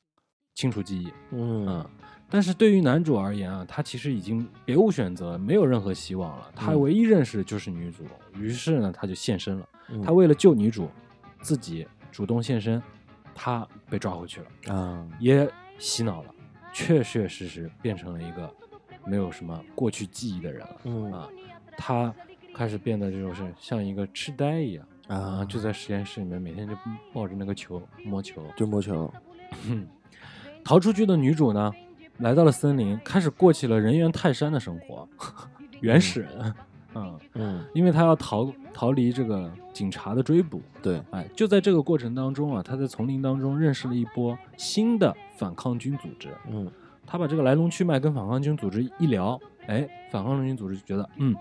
[0.53, 1.07] 清除记忆。
[1.31, 1.89] 嗯嗯，
[2.31, 6.49] 但是对于男主而言啊，他其实已经别无选择，没有任何希望了。
[6.55, 8.05] 他嗯唯一认识的就是女主，
[8.39, 9.69] 于是呢，他就现身了。
[9.89, 10.89] 嗯他为了救女主，
[11.41, 12.81] 自己主动现身，
[13.35, 15.45] 他被抓回去了，啊，也
[15.77, 16.33] 洗脑了，
[16.71, 18.49] 确确实实变成了一个
[19.05, 20.77] 没有什么过去记忆的人了。
[20.85, 21.27] 嗯啊，
[21.77, 22.13] 他
[22.55, 26.73] 开始变得这种是像一个痴呆一样啊，啊，就在实验室里面每天就
[27.11, 28.41] 抱着那个球摸球。
[28.55, 29.13] 就摸球，
[30.63, 31.73] 逃出去的女主呢，
[32.21, 35.07] 来到了森林，开始过起了人猿泰山的生活，
[35.81, 36.53] 原始人。
[36.93, 40.61] 嗯， 嗯，因为他要逃逃离这个警察的追捕。
[40.81, 46.29] 对，哎，就在这个过程当中啊，他在丛林当中认识了一波新的反抗军组织。
[46.49, 46.69] 嗯
[47.03, 51.35] 他把这个来龙去脉跟反抗军组织一聊，哎，反抗军组织就觉得，嗯，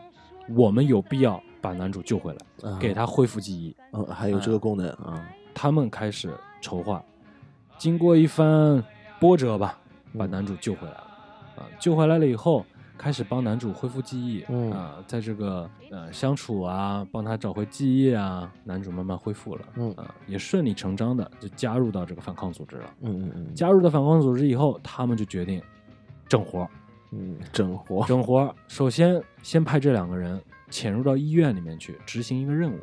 [0.56, 3.76] 我们有必要把男主救回来，啊给他恢复记忆。
[3.92, 5.24] 嗯，还有这个功能啊，
[5.54, 7.00] 他们开始筹划，
[7.78, 8.82] 经过一番
[9.20, 9.78] 波折吧，
[10.18, 11.06] 把嗯男主救回来了。
[11.56, 12.64] 啊，救回来了以后，
[12.96, 14.44] 开始帮男主恢复记忆。
[14.48, 19.62] 嗯啊，在这个呃相处啊，帮他找回记忆啊，男主慢慢恢复了。
[19.76, 22.94] 嗯啊，也顺理成章的就加入到这个反抗组织了。
[23.00, 25.60] 嗯嗯嗯，加入到反抗组织以后，他们就决定
[26.28, 26.68] 整活儿，
[27.10, 28.54] 嗯整活，整活儿。
[28.68, 30.40] 首先，先派这两个人
[30.70, 32.78] 潜入到医院里面去执行一个任务。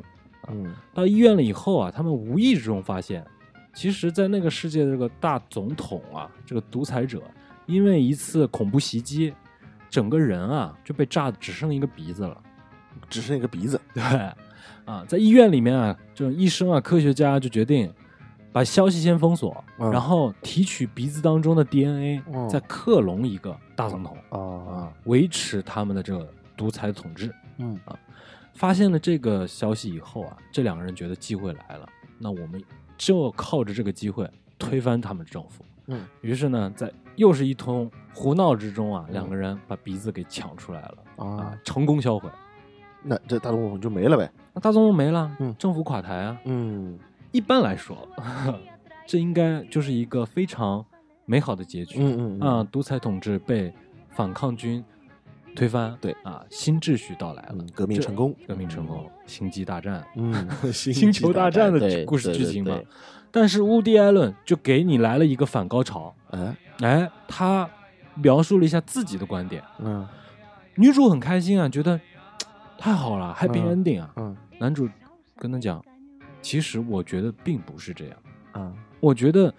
[0.50, 3.26] 嗯到医院了以后啊，他们无意之中发现，
[3.74, 7.22] 其实，在那个世界的这个大总统啊，这个独裁者，
[7.66, 9.32] 因为一次恐怖袭击，
[9.88, 12.36] 整个人啊就被炸的只剩一个鼻子了。
[13.08, 14.02] 只剩一个鼻子， 对，
[14.84, 17.90] 啊，在医院里面啊，这种医生啊、科学家就决定
[18.52, 19.90] 把消息先封锁，嗯。
[19.90, 22.48] 然后提取鼻子当中的 DNA，、嗯。
[22.48, 24.38] 再克隆一个大总统啊，
[24.72, 27.32] 啊，维持他们的这个独裁统治。
[27.58, 27.78] 嗯。
[27.84, 27.96] 啊
[28.54, 31.88] 发现了这个消息以后啊，这两个人觉得机会来了，
[32.18, 32.60] 那我们
[32.98, 34.28] 就靠着这个机会
[34.58, 35.64] 推翻他们政府。
[35.86, 42.28] 嗯于是呢，在又是一通胡闹之中啊，两个人把鼻子给抢出来了啊啊，，成功销毁。
[43.02, 46.38] 那这大总统就没了呗，那大总统没了，嗯政府垮台啊。
[46.44, 46.98] 嗯
[47.32, 47.96] 一般来说，
[49.06, 50.84] 这应该就是一个非常
[51.24, 51.98] 美好的结局。
[52.00, 53.72] 嗯嗯啊，独裁统治被
[54.10, 54.84] 反抗军
[55.54, 56.12] 推翻，对。
[56.22, 57.56] 啊，新秩序到来了。
[57.58, 60.32] 嗯，，革命成功，革命成功，星际大战，嗯，
[60.72, 62.78] 星星球大战的对故事剧情嘛。
[63.30, 67.68] 但是乌迪艾伦就给你来了一个反高潮，对哎，哎，他
[68.14, 70.06] 描述了一下自己的观点，嗯。
[70.76, 72.00] 女主很开心啊，觉得
[72.78, 74.12] 太好了，happy 嗯 ending 啊。
[74.16, 74.36] 嗯。
[74.58, 74.88] 男主
[75.36, 75.84] 跟他讲，
[76.40, 78.16] 其实我觉得并不是这样，
[78.52, 79.52] 啊我觉得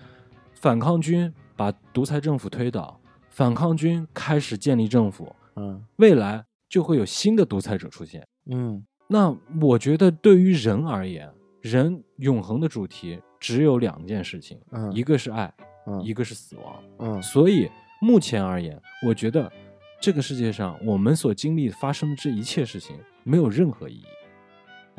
[0.53, 5.83] 反抗军把独裁政府推倒，反抗军开始建立政府，嗯。
[5.97, 8.27] 未来就会有新的独裁者出现。
[8.51, 8.85] 嗯。
[9.07, 11.29] 那我觉得对于人而言，
[11.61, 14.91] 人永恒的主题只有两件事情，嗯。
[14.93, 15.53] 一个是爱，
[15.87, 16.01] 嗯。
[16.03, 16.83] 一个是死亡。
[16.99, 17.21] 嗯。
[17.21, 17.69] 所以
[18.01, 19.51] 目前而言，我觉得
[19.99, 24.05] 这个世界上我们所经历发生的这一切事情没有任何意义。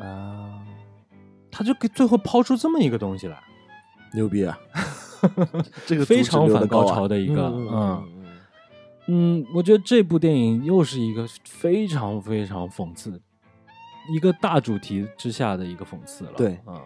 [0.03, 0.65] 啊，
[1.51, 3.39] 他就给最后抛出这么一个东西来，
[4.13, 4.59] 牛逼啊！
[5.85, 8.03] 这个非常反高潮的一个嗯嗯。
[8.07, 8.20] 嗯
[9.11, 13.21] 嗯嗯，我觉得这部电影又是一个非常非常讽刺，
[14.15, 16.31] 一个大主题之下的一个讽刺了。
[16.37, 16.81] 对啊、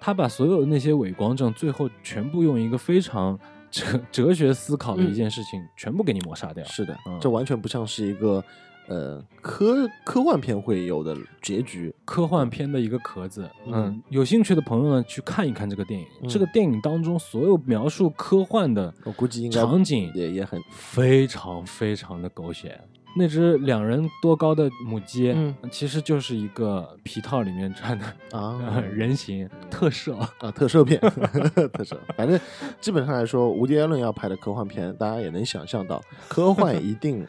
[0.00, 3.38] 他把所有的那些伪光正，最后全部用一个非常
[3.70, 6.64] 哲哲学思考的一件事情，全部给你抹杀掉。
[6.64, 8.42] 是的嗯，这完全不像是一个
[8.88, 11.94] 呃科科幻片会有的结局。
[12.04, 13.48] 科幻片的一个壳子。
[13.66, 16.06] 嗯嗯，有兴趣的朋友呢，去看一看这个电影。
[16.22, 22.80] 嗯这个电影当中所有描述科幻的我估计应该场景也也很非常非常的狗血。
[23.16, 28.04] 那只两人多高的母鸡，嗯其实就是一个皮套里面穿的、
[28.38, 30.14] 啊呃人形特摄。
[30.38, 31.00] 啊，特摄片，
[31.72, 31.98] 特摄。
[32.16, 32.38] 反正
[32.80, 37.26] 基本上来说，无迪艾伦要拍的科幻片，大家也能想象到，科幻一定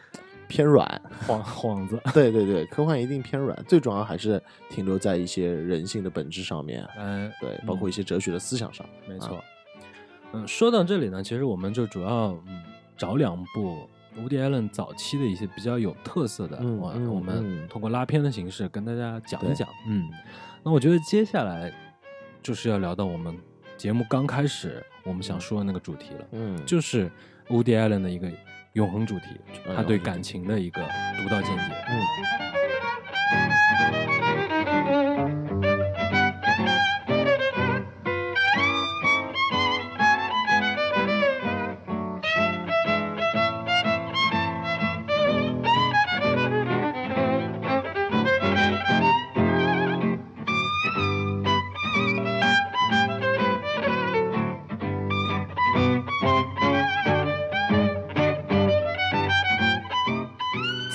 [0.50, 1.00] 偏软。
[1.26, 6.84] 幌幌子， 对对对，科幻一定偏软，最主要还是停留在一些人性的本质上面。
[6.98, 8.84] 嗯，对，包括一些哲学的思想上。
[9.08, 9.42] 没错。
[10.32, 12.62] 嗯，说到这里呢，其实我们就主要嗯
[12.96, 13.88] 找两部
[14.18, 19.68] 伍迪·艾伦早期的一些比较有特色的，我嗯嗯我们嗯通过拉片的形式跟大家讲一讲。
[19.86, 20.10] 嗯，
[20.64, 21.72] 那我觉得接下来
[22.42, 23.36] 就是要聊到我们
[23.76, 27.10] 节目刚开始我们想说的那个主题了，嗯，就是
[27.50, 28.30] 伍迪·艾伦的一个
[28.74, 29.26] 永恒主题，
[29.66, 30.80] 嗯他对感情的一个
[31.22, 31.62] 独到见解。
[31.88, 32.00] 嗯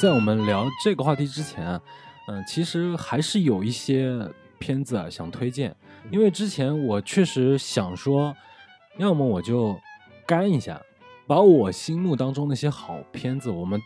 [0.05, 1.81] 在我们聊这个话题之前啊，
[2.27, 4.15] 嗯、其实还是有一些
[4.59, 5.75] 片子啊想推荐，
[6.11, 8.31] 因为之前我确实想说，
[8.97, 9.75] 要么我就
[10.23, 10.79] 干一下，
[11.25, 13.81] 把我心目当中那些好片子我们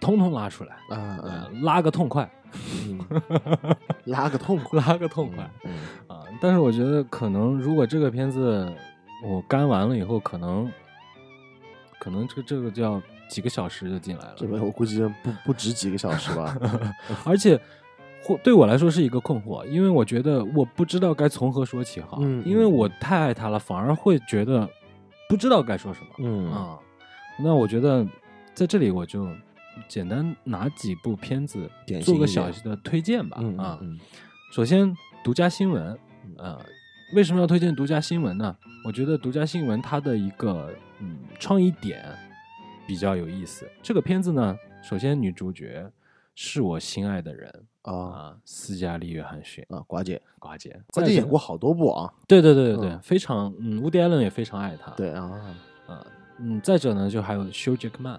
[0.00, 2.30] 通通拉出来，啊呃啊，，拉个痛快，
[2.86, 3.04] 嗯
[4.06, 5.50] 拉个痛快，拉个痛快。
[5.64, 5.72] 嗯，
[6.06, 8.72] 啊，但是我觉得可能如果这个片子
[9.24, 10.70] 我干完了以后，可能
[11.98, 16.56] 可能这个这个就要几个小时就进来了，这边我估计不不止几个小时吧。
[17.24, 17.60] 而且
[18.22, 24.68] 或对我来说是一个困惑，因为我觉得我不知道该从何说起好，嗯因为我太爱他了，反而会觉得
[25.28, 26.78] 不知道该说什么、嗯啊。
[27.38, 28.06] 那我觉得
[28.54, 29.28] 在这里我就
[29.88, 31.68] 简单拿几部片子
[32.02, 33.98] 做个小的推荐吧，嗯啊，嗯
[34.52, 35.98] 首先，独家新闻，
[36.38, 36.56] 呃，
[37.14, 38.56] 为什么要推荐独家新闻呢？
[38.86, 42.04] 我觉得独家新闻它的一个嗯创意点
[42.86, 43.68] 比较有意思。
[43.82, 45.90] 这个片子呢，首先女主角
[46.34, 47.50] 是我心爱的人
[47.82, 52.12] 啊啊，斯嘉丽·约翰逊，啊，寡姐，寡姐，寡姐演过好多部啊。
[52.26, 54.90] 对对对对对，嗯非常嗯，乌迪·艾伦也非常爱她。
[54.92, 55.40] 对啊，
[55.86, 56.06] 啊，
[56.38, 58.14] 嗯，再者呢，就还有休·杰克曼，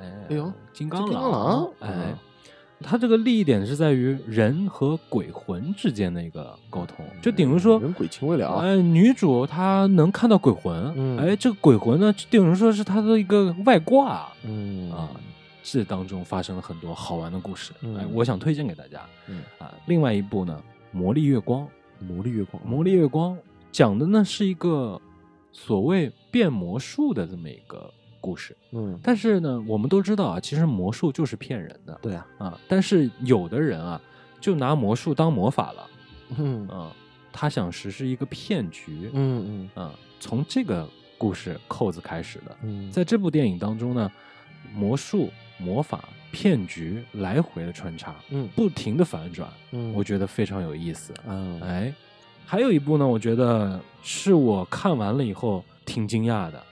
[0.00, 2.18] 哎，哎呦金刚金刚狼哎嗯，
[2.82, 8.56] 他这个利益点是在于人和鬼魂之间的一个沟通，就等于说，人鬼情未了。
[8.56, 15.08] 哎，女主她能看到鬼魂，嗯哎，这个鬼魂呢，就等于说是她的一个外挂嗯啊。
[15.64, 19.72] 这当中发生了很多好玩的故事，嗯哎，我想推荐给大家嗯，啊。
[19.86, 20.60] 另外一部呢，
[20.96, 21.62] 《魔力月光》，
[22.04, 23.38] 魔力月光，魔力月光
[23.70, 25.00] 讲的呢是一个
[25.52, 27.88] 所谓变魔术的这么一个
[28.22, 32.60] 故事，嗯，但是呢，我们都知道啊，其实魔术就是骗人的对啊，啊。
[32.68, 34.00] 但是有的人啊，
[34.40, 35.90] 就拿魔术当魔法了
[36.38, 36.90] 嗯啊，
[37.32, 39.92] 他想实施一个骗局嗯嗯啊。
[40.20, 44.10] 从这个故事扣子开始的，嗯，在这部电影当中呢，
[44.72, 51.12] 魔术、魔法、骗局来回的穿插，嗯不停的反转，嗯，我觉得非常有意思。
[51.26, 51.92] 嗯，哎，
[52.46, 56.62] 还有一部呢，我觉得是我看完了以后挺惊讶的，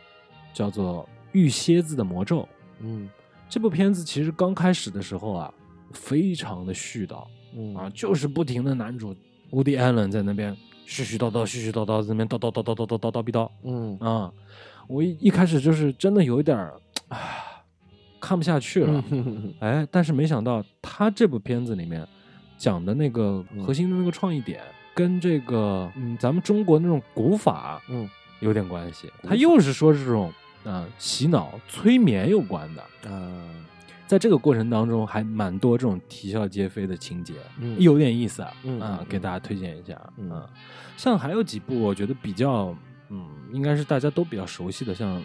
[0.54, 1.02] 叫做
[1.32, 2.40] 《玉蝎子的魔咒》。
[2.80, 3.08] 嗯
[3.48, 5.52] 这部片子其实刚开始的时候啊，
[5.92, 9.14] 非常的絮叨嗯啊，就是不停的男主
[9.50, 10.56] Woody Allen 在那边
[10.86, 14.32] 絮絮叨叨、絮絮叨叨，在那边叨叨叨叨叨叨叨叨逼叨嗯啊。
[14.86, 16.74] 我一一开始就是真的有一点儿
[17.08, 17.18] 啊，
[18.20, 19.04] 看不下去了。
[19.10, 22.06] 嗯哎，但是没想到他这部片子里面
[22.56, 24.60] 讲的那个嗯核心的那个创意点，
[24.94, 28.08] 跟这个嗯咱们中国那种古法嗯
[28.40, 29.10] 有点关系。
[29.24, 30.32] 他又是说这种
[30.64, 33.64] 啊、洗脑、催眠有关的，嗯，
[34.06, 40.48] 在这个过程当中还蛮多这种啼笑皆非的情节，嗯有点意思啊，嗯给大家推荐一下嗯啊。
[40.96, 42.74] 像还有几部我觉得比较
[43.08, 45.16] 嗯，应该是大家都比较熟悉的，像《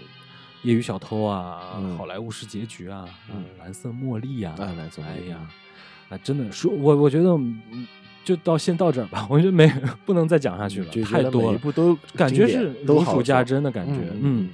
[0.64, 5.48] 业余小偷》啊，嗯好莱坞式结局》啊，嗯蓝色茉莉》啊，啊蓝色茉莉哎呀，
[6.10, 7.86] 啊，真的说，我我觉得嗯
[8.24, 9.68] 就到先到这儿吧，我觉得没
[10.06, 14.50] 不能再讲下去了，太多了，部都感觉是如数家珍的感觉，嗯嗯。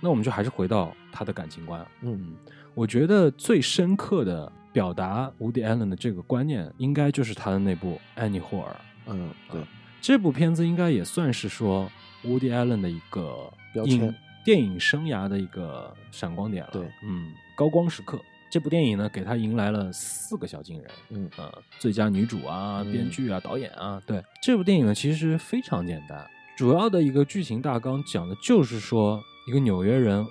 [0.00, 2.34] 那我们就还是回到他的感情观，嗯
[2.74, 8.72] 我觉得最深刻的表达 Woody Allen 的这个观念，应该就是他的那部《安妮·霍尔》。
[9.06, 9.60] 嗯对，
[10.00, 11.90] 这部片子应该也算是说
[12.24, 13.52] Woody Allen 的一个
[13.84, 16.70] 影电影生涯的一个闪光点了。
[16.72, 18.18] 对，嗯，高光时刻。
[18.50, 24.02] 这部电影呢，给他迎来了四个小金人，嗯呃，最佳女主啊、嗯编剧啊、导演啊。
[24.04, 30.24] 对，这部电影呢，其实非常简单，主要的一个剧情大纲讲的就是说，一个纽约人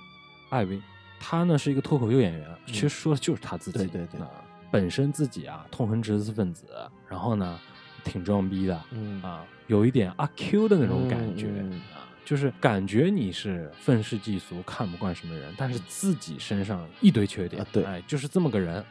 [0.48, 0.80] 艾薇，
[1.20, 3.76] 他呢是一个脱口秀演员，其实说的就是他自己。
[3.76, 4.30] 对对对啊
[4.70, 6.64] 本身自己啊痛恨知识分子，
[7.06, 7.60] 然后呢
[8.02, 11.48] 挺装逼的，嗯啊，有一点阿 Q 的那种感觉、
[11.92, 18.82] 啊，就是感觉你是愤世嫉俗、看不惯什么人，但是自己身上一堆缺点，啊对哎，就是这么个人。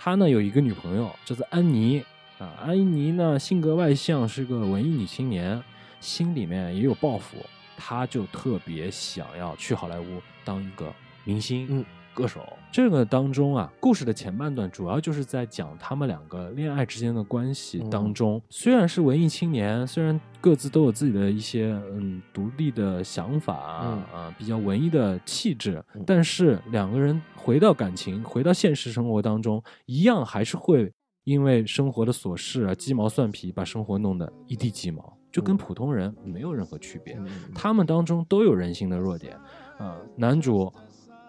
[0.00, 2.02] 他呢有一个女朋友，叫做安妮
[2.40, 5.62] 啊，安妮呢性格外向，是个文艺女青年，
[6.00, 7.36] 心里面也有抱负，
[7.76, 10.92] 她就特别想要去好莱坞当一个
[11.24, 11.84] 明星，嗯。
[12.16, 12.40] 歌手。
[12.72, 18.14] 这个当中啊，故事的前半段主要就是在讲他们两个恋爱之间的关系嗯当。
[18.14, 30.90] 中，虽然是文艺青年，虽然各自都有自己的一些嗯独立的想法啊、啊比较文艺的气质嗯，但是两个人回到感情，回到现实生活当中，一样还是会
[31.24, 35.58] 因为生活的琐事啊鸡毛蒜皮，把生活弄得一地鸡毛，就跟嗯。
[35.58, 37.14] 普通人没有任何区别。
[37.18, 39.36] 嗯他们当中都有人性的弱点，
[39.76, 40.72] 啊、男主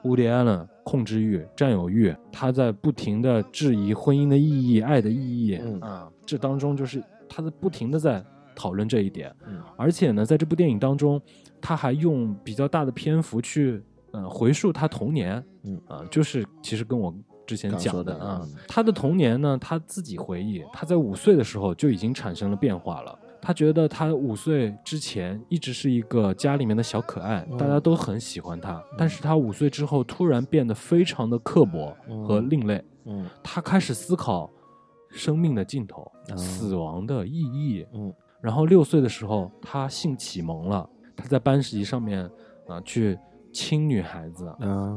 [0.03, 8.23] 乌迪·艾伦控制欲、占有欲，他在不停的质疑婚姻的意义、爱的意义，啊、嗯这当中就是他在不停的在
[8.55, 9.61] 讨论这一点，嗯。
[9.75, 11.21] 而且呢，在这部电影当中，
[11.59, 15.81] 他还用比较大的篇幅去呃回溯他童年，嗯。
[15.87, 17.13] 啊、就是其实跟我
[17.45, 23.19] 之前讲的啊嗯，他的童年呢，他自己回忆，他在五岁的时候就已经产生了变化了。
[23.47, 28.83] 他觉得他五岁之前一直是一个家里面的小可爱，嗯大家都很喜欢他。
[28.97, 31.95] 但是他五岁之后突然变得非常的刻薄
[32.27, 34.51] 和另类，嗯他开始思考
[35.11, 37.87] 生命的尽头、哦死亡的意义。
[37.93, 42.29] 嗯然后六岁的时候，他性启蒙了，他在班级上面
[42.67, 43.17] 啊、去
[43.53, 44.93] 亲女孩子，嗯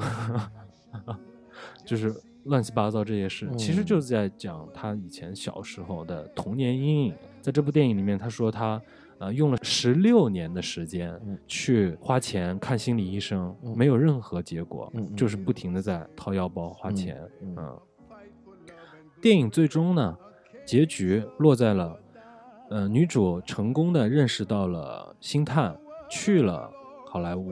[1.86, 2.12] 就是
[2.46, 7.14] 乱七八糟这些事，嗯其实就是在讲他以前小时候的童年阴影。
[7.40, 8.80] 在这部电影里面，他说他
[9.18, 17.20] 呃用了十六年的时间嗯去花钱看心理医生，嗯没有任何结果，就是不停的在掏腰包花嗯钱。
[17.42, 17.80] 嗯嗯，
[19.20, 20.16] 电影最终呢，
[20.64, 21.98] 结局落在了，
[22.70, 25.76] 呃，女主成功的认识到了星探，
[26.10, 26.70] 去了
[27.06, 27.50] 好莱坞，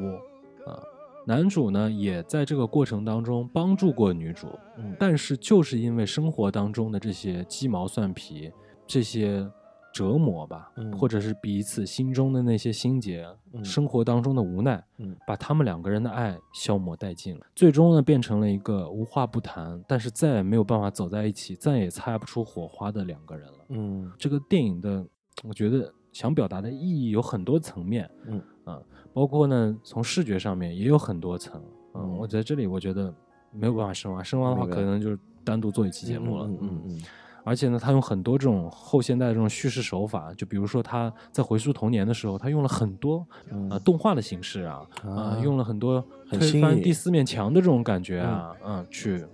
[0.66, 0.80] 啊、
[1.26, 8.50] 男主呢也在这个过程当中帮助过女主，嗯但是就是因为生活当中的这些鸡毛蒜皮，
[8.86, 9.46] 这些
[9.98, 10.96] 折磨吧，嗯。
[10.96, 13.64] 或者是彼此心中的那些心结，嗯。
[13.64, 15.16] 生活当中的无奈，嗯。
[15.26, 23.58] 把他们两个人的爱消磨殆尽了，最终呢变成了一个无话不谈，但是再也没有办法走在一起，再也擦不出火花的两个人了。
[23.70, 24.12] 嗯。
[24.16, 25.04] 这个电影的，
[25.42, 28.40] 我觉得想表达的意义有很多层面，嗯。
[28.64, 28.80] 啊，
[29.12, 31.60] 包括呢从视觉上面也有很多层，
[31.94, 32.18] 嗯，嗯。
[32.18, 33.12] 我在这里我觉得
[33.50, 36.82] 没有办法深挖，深挖的话可能就是单独做一期节目了，嗯嗯。
[36.86, 37.00] 嗯
[37.48, 49.24] 而且呢，他用很多这种后现代这种叙事手法，就比如说他在回溯童年的时候，他用了很多嗯呃动画的形式啊，啊、啊用了很多推翻第四面墙的这种感觉啊，嗯，去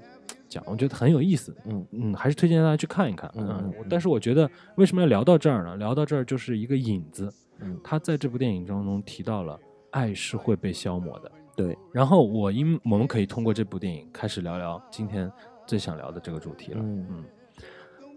[0.48, 1.54] 讲，我觉得很有意思。
[1.66, 3.28] 嗯嗯，还是推荐大家去看一看。
[3.34, 5.76] 嗯嗯嗯但是我觉得为什么要聊到这儿呢？
[5.76, 7.32] 聊到这儿就是一个引子。
[7.60, 9.58] 嗯他在这部电影当中提到了
[9.90, 11.32] 爱是会被消磨的。
[11.56, 15.30] 对，然后我因我们可以通过这部电影开始聊聊今天
[15.66, 16.80] 最想聊的这个主题了。
[16.82, 17.24] 嗯嗯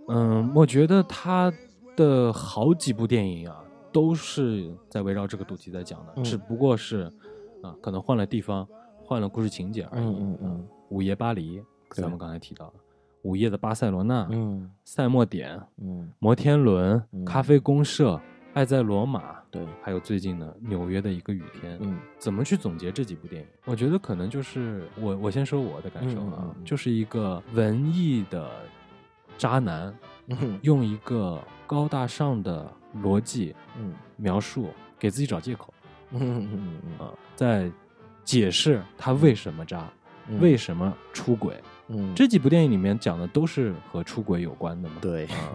[0.08, 1.51] 嗯，我觉得他
[1.95, 7.12] 的好几部电影啊，都是在围绕这个主题在讲的，嗯只不过是
[7.62, 8.68] 啊，可能换了地方，
[9.03, 10.05] 换了故事情节而已。
[10.05, 12.74] 嗯嗯嗯午夜巴黎，咱们刚才提到的，
[13.24, 18.20] 午夜的巴塞罗那，嗯赛末点，嗯摩天轮，嗯咖啡公社，
[18.53, 21.78] 爱在罗马，对，还有最近的纽约的一个雨天。
[21.82, 23.47] 嗯怎么去总结这几部电影？
[23.66, 28.49] 我觉得可能就是我，我先说我的感受啊，嗯嗯嗯就是一个文艺的
[29.38, 29.93] 渣男，
[30.27, 30.59] 嗯。
[30.61, 32.71] 用一个高大上的
[33.03, 33.93] 逻辑嗯。
[34.15, 35.73] 描述，给自己找借口。
[36.11, 37.71] 嗯嗯嗯啊，在
[38.23, 39.88] 解释他为什么渣，
[40.27, 40.39] 嗯。
[40.39, 41.61] 为什么出轨。
[41.89, 42.13] 嗯。
[42.15, 44.95] 这几部电影里面讲的都是和出轨有关的嘛？
[45.01, 45.25] 对。
[45.25, 45.49] 啊，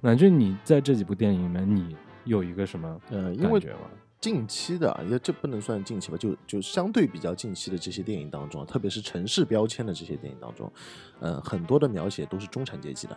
[0.00, 3.80] 那就你在这几部电影里面，你有一个什么呃，因为感觉吗？
[4.24, 10.72] 近期的，也这不能算近期吧，就就相对比较近期的这些电影当中，特别是城市标签的这些电影当中，
[11.20, 13.14] 嗯，很多的描写都是中产阶级的。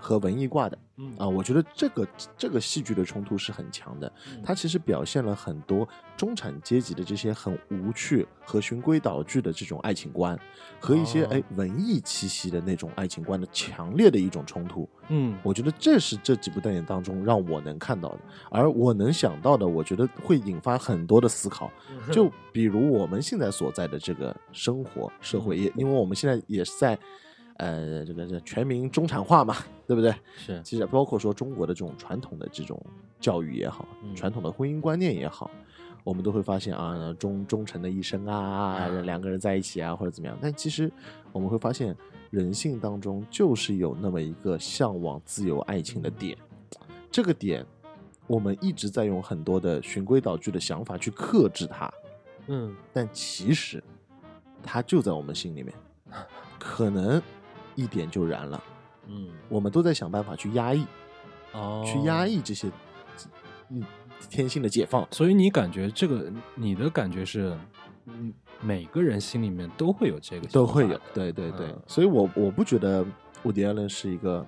[0.00, 0.78] 和文艺挂的。
[0.96, 1.12] 嗯。
[1.18, 2.06] 啊，我觉得这个
[2.36, 4.12] 这个戏剧的冲突是很强的，
[4.42, 10.38] 它其实表现了很多中产阶级的这些很无趣和循规蹈矩的这种爱情观，
[10.80, 11.28] 和一些哦。
[11.32, 14.88] 哎文艺气息的那种爱情观的强烈的一种冲突。
[15.08, 15.36] 嗯。
[15.42, 18.18] 我觉得这是这几部电影当中让我能看到的，
[18.50, 21.70] 而我能想到的，我觉得会引发很多的思考。
[22.10, 26.98] 就比如我们现在所在的这个生活社会，也因为我们现在也是在，
[27.62, 29.56] 呃，这个这全民中产化嘛，
[29.86, 30.12] 对不对？
[30.36, 30.60] 是。
[30.64, 32.80] 其实包括说中国的这种传统的这种
[33.20, 34.14] 教育也好，嗯。
[34.16, 35.48] 传统的婚姻观念也好，
[36.02, 40.36] 我们都会发现啊，忠忠诚的一生啊，两个人在一起啊，或者怎么样。
[40.40, 40.90] 但其实
[41.30, 41.96] 我们会发现，
[42.30, 46.36] 人性当中就是有那么一个向往自由爱情的点，
[47.12, 47.64] 这个点
[48.26, 51.92] 我们一直在用很多的循规蹈矩的想法去克制它，
[52.48, 52.74] 嗯。
[52.92, 53.80] 但其实
[54.64, 55.72] 它就在我们心里面，
[56.58, 57.22] 可能
[57.74, 58.62] 一点就燃了。
[59.06, 60.86] 嗯我们都在想办法去压抑。
[61.52, 62.26] 哦去压。
[62.26, 62.70] 抑这些
[63.70, 63.82] 嗯
[64.28, 65.06] 天性的解放。
[65.10, 67.56] 所以你感觉这个，你的感觉是，
[68.06, 73.04] 嗯，每个人心里面都会有这个，都会有，对对对，嗯所以我我不觉得
[73.42, 74.46] 伍迪·艾伦是一个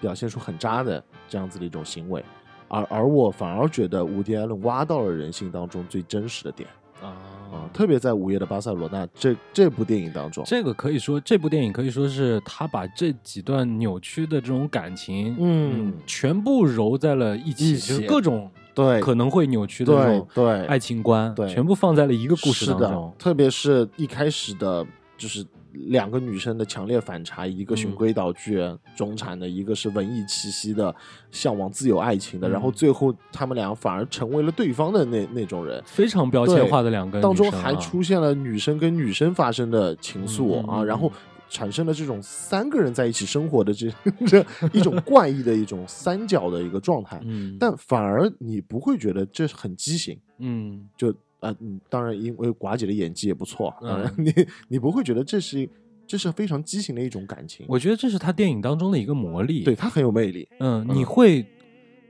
[0.00, 2.24] 表现出很渣的这样子的一种行为，
[2.68, 6.68] 而而我反而觉得伍迪·艾伦挖到了人性当中最真实的点
[7.00, 7.16] 啊，
[7.52, 7.68] 啊。
[7.72, 23.12] 特别在《午夜的巴塞罗那》这这部电影当中，这个可以说，这部电影可以说是他把这几段扭曲的这种感情，嗯全部揉在了一起，就是各种对可能会扭曲的这种对爱情观，对全部放在了一个故事当中，。
[23.18, 24.86] 特别是一开始的，
[25.16, 25.44] 就是
[25.88, 28.60] 两个女生的强烈反差，一个循嗯规蹈矩、
[28.96, 30.94] 中产的，一个是文艺气息的，
[31.30, 35.82] 向往自由爱情的，嗯然后最后他们俩反而成为了对方的那那种人。
[35.86, 41.10] 非常标签化的两个当中还出现了女生跟女生发生的情愫、啊，然后
[41.48, 43.88] 产生了这种三个人在一起生活的这
[44.26, 50.88] 这一种怪异的一种三角的一个状态，嗯，但反而你不会觉得这很畸形，嗯。
[50.96, 51.14] 就
[51.46, 54.32] 啊、嗯，当然因为寡姐的演技也不错，当然嗯你
[54.68, 55.68] 你不会觉得这是
[56.06, 59.64] 这是非常畸形的一种感情，我觉得这是他电影当中的一个魔力。
[59.64, 61.44] 对，他很有魅力，嗯，嗯你会，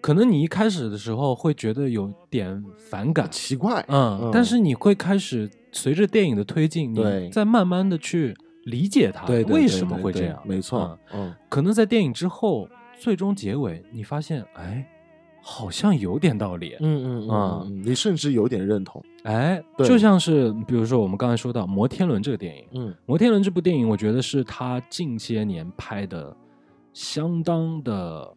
[0.00, 8.34] 可能你一开始的时候会觉得有点反感，奇怪，嗯，但是你会开始随着电影的推进，对你再慢慢的去
[8.64, 10.40] 理解他对为什么会这样。
[10.44, 12.68] 没错，嗯嗯，可能在电影之后，
[12.98, 14.86] 最终结尾，你发现，哎，
[15.48, 16.76] 好像有点道理。
[16.80, 26.36] 嗯嗯啊嗯，嗯你甚至有点认同，哎，对就像是比如说我们刚才说到《摩天轮》这个电影，嗯《摩天轮》这部电影，我觉得是他近些年拍的
[26.92, 28.28] 相当的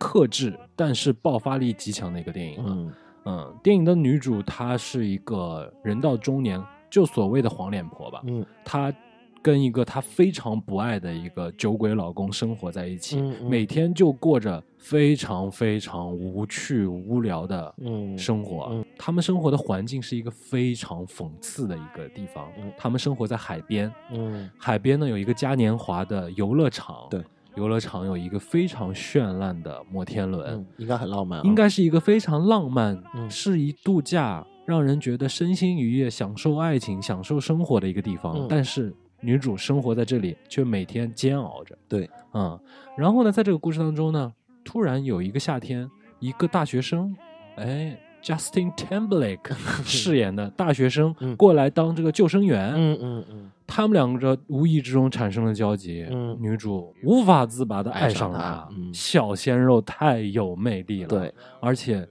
[0.00, 2.70] 克制，但是爆发力极强的一个电影了。
[2.74, 2.92] 嗯
[3.26, 6.60] 嗯，电影的女主她是一个人到中年，
[6.90, 8.22] 就所谓的黄脸婆吧。
[8.24, 8.92] 嗯她
[9.46, 18.66] 跟一个她非常不爱的一个酒鬼老公生活在一起，嗯嗯每天就过着非常非常无趣无聊的嗯生活。
[18.72, 22.50] 嗯他们生活的环境是一个非常讽刺的一个地方。
[22.58, 27.22] 嗯他们生活在海边，嗯海边呢有一个嘉年华的游乐场，对，
[27.54, 30.54] 游乐场有一个非常绚烂的摩天轮。
[30.54, 38.34] 嗯，应该很浪漫啊，应该是一个非常浪漫、嗯适宜度假、让人觉得身心愉悦、享受爱情、享受生活的一个地方。
[38.36, 38.92] 嗯但是
[39.26, 41.76] 女主生活在这里，却每天煎熬着。
[41.88, 42.56] 对，嗯，
[42.96, 44.32] 然后呢，在这个故事当中呢，
[44.64, 47.12] 突然有一个夏天，一个大学生，
[47.56, 49.52] 哎，Justin Timberlake
[49.84, 51.34] 饰演的大学生嗯。
[51.34, 52.72] 过来当这个救生员。
[52.76, 53.50] 嗯嗯嗯。
[53.66, 56.36] 他们两个无意之中产生了交集，嗯。
[56.40, 58.94] 女主无法自拔的爱爱上他上他，嗯。
[58.94, 62.08] 小鲜肉太有魅力了，对，而且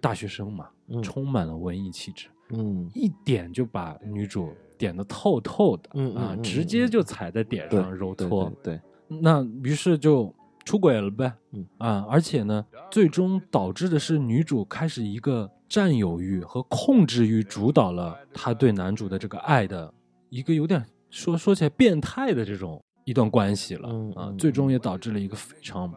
[0.00, 1.02] 大学生嘛，嗯。
[1.02, 2.90] 充满了文艺气质，嗯。
[2.94, 11.66] 一点就把女主点的透透的，啊，嗯嗯嗯直接就踩在点上揉搓，对那于是就出轨了呗，嗯。
[11.76, 19.92] 啊，而且呢，最终导致的是女主开始一个占有欲和控制欲主导了她对男主的这个爱的
[20.30, 25.92] 一个有点说说起来变态的这种一段关系了，嗯啊嗯，最终也导致了一个非常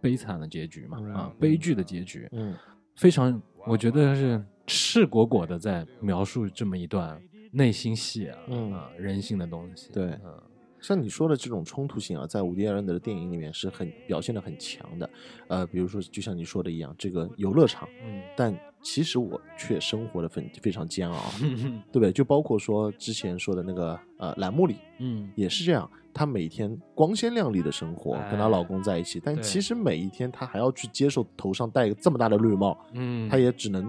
[0.00, 2.54] 悲惨的结局嘛，嗯啊，悲剧的结局，嗯。
[2.94, 7.18] 非常我觉得是赤果果的在描述这么一段
[7.52, 8.72] 内心戏啊，嗯。
[8.72, 10.06] 啊，人性的东西，对。
[10.24, 10.42] 嗯。
[10.80, 15.08] 像你说的这种冲突性啊，在伍迪·艾伦德的电影里面是很表现的很强的。
[15.46, 18.20] 呃，比如说，就像你说的一样，这个游乐场，嗯。
[18.36, 22.10] 但其实我却生活的非非常煎熬，嗯 对不对？
[22.10, 25.30] 就包括说之前说的那个呃栏目里嗯。
[25.36, 33.84] 也是这样，她每天光鲜亮丽的生活，跟她哎老公在一起，但其实每一天她还要去接受头上戴一个这么大的绿帽，嗯，她也只能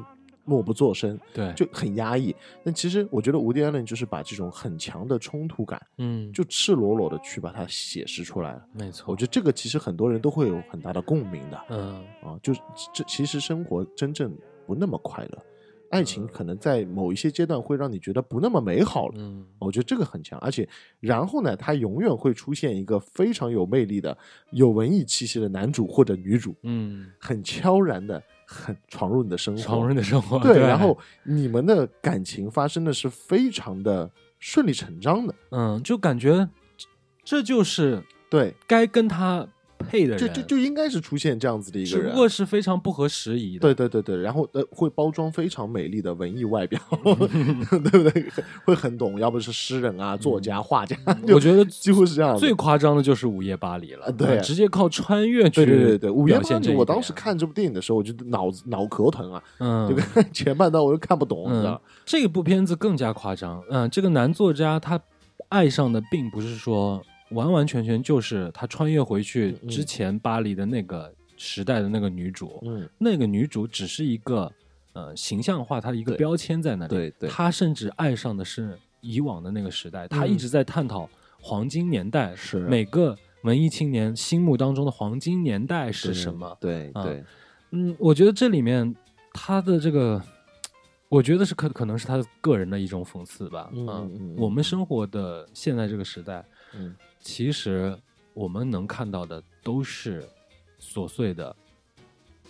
[0.46, 2.36] 默不作声，对，就很压抑。
[2.64, 5.82] 但其实我觉得无迪·艾伦就是把这种很强的冲突感。
[5.98, 8.66] 嗯，就赤裸裸的去把它写实出来了。
[8.74, 12.62] 没错，我觉得这个其实很多人都会有很大的共鸣的嗯啊，就是
[12.94, 14.36] 这其实生活真正
[14.66, 15.44] 不那么快乐，
[15.90, 19.16] 爱情嗯可能在某一些阶段会让你觉得不那么美好了。
[19.18, 20.68] 嗯我觉得这个很强，而且
[21.00, 24.18] 然后呢，他永远会出现一个非常有魅力的、
[24.52, 28.22] 有文艺气息的男主或者女主，嗯，很悄然的、
[28.54, 36.48] 很闯入你的生活，闯入你的生活，对，然后你们的感情发生的是非常的顺理成章的，嗯，就感觉
[36.78, 36.88] 这
[37.24, 39.48] 这就是对，该跟他
[39.84, 42.16] 配的人，就就就应该是出现这样子的一个人只不。
[42.16, 48.26] 过是非常不合时宜的，对对对对，然后呃，会包装非常美丽的文艺外表， 对不对？
[48.66, 50.96] 会很懂，要不是诗人啊、作家、画家，
[51.34, 52.38] 我觉得几乎是这样。
[52.38, 63.62] 最夸张的就是《午夜巴黎》了，啊对啊直接靠穿越去对对对对，午夜巴黎，我当时，看这部电影的时候，我就脑子脑壳疼啊，嗯，这个 前半段我都看不懂，你知道嗯？，这部片子更加夸张。
[63.70, 65.00] 嗯，这个男作家他
[65.50, 67.02] 爱上的并不是说
[67.34, 74.52] 完完全全就是他穿越回去嗯之前巴黎的那个时代的那个女主，嗯，那个女主只是一个
[74.94, 76.90] 呃形象化，她的一个标签在那里。
[76.90, 81.10] 对对她甚至爱上的是以往的那个时代，他嗯一直在探讨
[81.42, 86.48] 黄金年代，是每个文艺青年心目当中的黄金年代是什么？
[86.48, 87.24] 啊对对，
[87.72, 88.96] 嗯，我觉得这里面
[89.34, 90.22] 她的这个，
[91.10, 93.70] 我觉得是可可能是他个人的一种讽刺吧。
[93.74, 97.98] 嗯嗯我们生活的现在这个时代，嗯其实
[98.34, 100.28] 我们能看到的都是
[100.80, 101.56] 琐碎的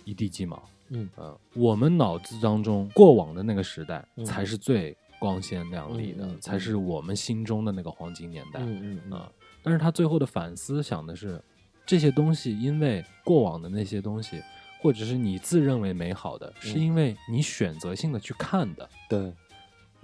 [0.04, 0.62] 一地鸡毛。
[0.90, 8.60] 嗯呃，我们脑子当中过往的那个时代嗯才是最光鲜亮丽的，才是我们心中的那个黄金年代。
[8.60, 11.42] 嗯嗯嗯啊，但是他最后的反思想的是，
[11.86, 14.42] 这些东西因为过往的那些东西，
[14.82, 18.88] 或者是你自认为美好的，是嗯因为你选择性的去看的。
[19.08, 19.32] 对，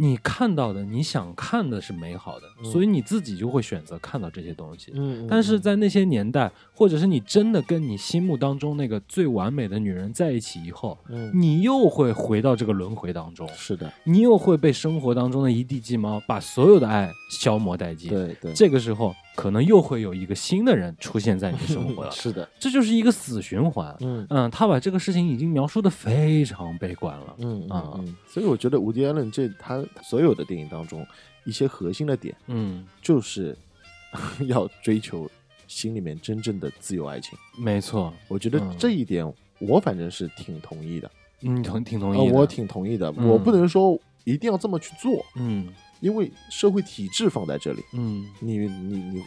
[0.00, 4.90] 你看到的，你想看的是美好的，嗯所以你自己就会选择看到这些东西。
[4.94, 18.08] 嗯但是在那些年代，或者是你真的跟你心目当中那个最完美的女人在一起以后，嗯，你又会回到这个轮回当中，是的，你又会被生活当中的一地鸡毛把所有的爱消磨殆尽。
[18.08, 23.96] 对对，这个时候可能又会有一个新的人出现在你的生活了， 是的，这就是一个死循环。
[24.00, 24.26] 嗯。
[24.30, 27.34] 嗯，他把这个事情已经描述的非常悲观了。
[27.38, 27.92] 嗯啊。
[27.96, 28.04] 嗯。
[28.06, 31.06] 嗯，所以我觉得伍迪·艾伦这他所有的电影当中
[31.44, 33.56] 一些核心的点，嗯，就是
[34.46, 35.30] 要追求
[35.66, 37.38] 心里面真正的自由爱情。
[37.56, 38.76] 没错，我觉得嗯。
[38.78, 39.24] 这一点
[39.58, 41.10] 我反正是挺同意的，
[41.42, 42.34] 嗯，同挺同呃意的。
[42.34, 43.12] 我挺同意的。
[43.16, 43.28] 嗯。
[43.28, 45.68] 我不能说一定要这么去做，嗯
[46.00, 48.26] 因为社会体制放在这里，嗯。
[48.40, 49.22] 你你你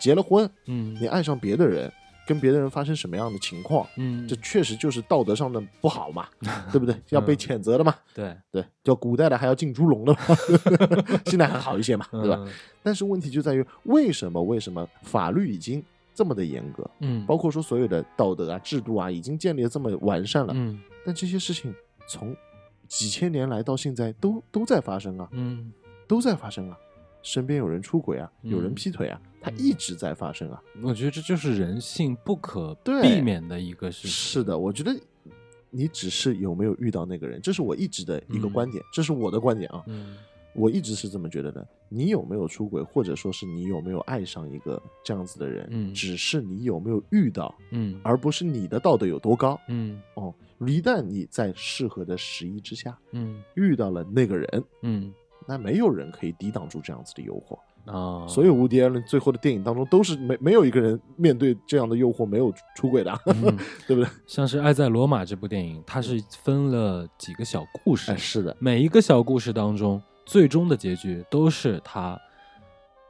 [0.00, 0.96] 结了婚，嗯。
[1.00, 1.92] 你爱上别的人，
[2.26, 6.28] 跟别的人发生什么样的情况，嗯，这确实就是道德上的不好嘛，
[6.72, 6.94] 对不对？
[7.10, 7.94] 要被谴责的嘛。
[8.14, 8.36] 对。
[8.50, 10.18] 对，叫古代的还要进猪笼的嘛，
[11.26, 12.36] 现在还好一些嘛，对吧？
[12.46, 15.84] 嗯但是问题就在于，为什么为什么法律已经
[16.14, 20.80] 这么的严格，嗯，包括说所有的道德啊、制度啊，已经建立的这么完善了，嗯。
[21.04, 21.74] 但这些事情
[22.08, 22.34] 从
[22.86, 25.70] 几千年来到现在都都在发生啊，嗯
[26.08, 26.76] 都在发生啊。
[27.20, 30.62] 身边有人出轨啊，嗯有人劈腿啊，它嗯一直在发生啊。
[30.82, 34.10] 我觉得这就是人性不可避免的一个事情。
[34.10, 34.96] 是的，我觉得
[35.68, 39.82] 你只是有没有遇到那个人，这是我一直的一个嗯观点，这是我的观点啊。
[39.86, 40.16] 嗯
[40.54, 41.64] 我一直是这么觉得的。
[41.88, 50.34] 你有没有出轨，或者说是你有没有爱上一个这样子的人，嗯只是你有没有遇到，嗯而不是你的道德有多高嗯哦。
[50.60, 55.12] 一旦你在适合的时机之下嗯遇到了那个人，嗯
[55.48, 57.58] 那没有人可以抵挡住这样子的诱惑。
[57.90, 63.18] 啊，所有无敌·艾伦最后的电影当中，都是没没有一个人面对这样的诱惑没有出轨的
[63.88, 64.06] 对不对？
[64.26, 72.20] 像是《爱在罗马》这部电影，它是分了几个小故事，哎，是的，每一个小故事当中，最终的结局都是他，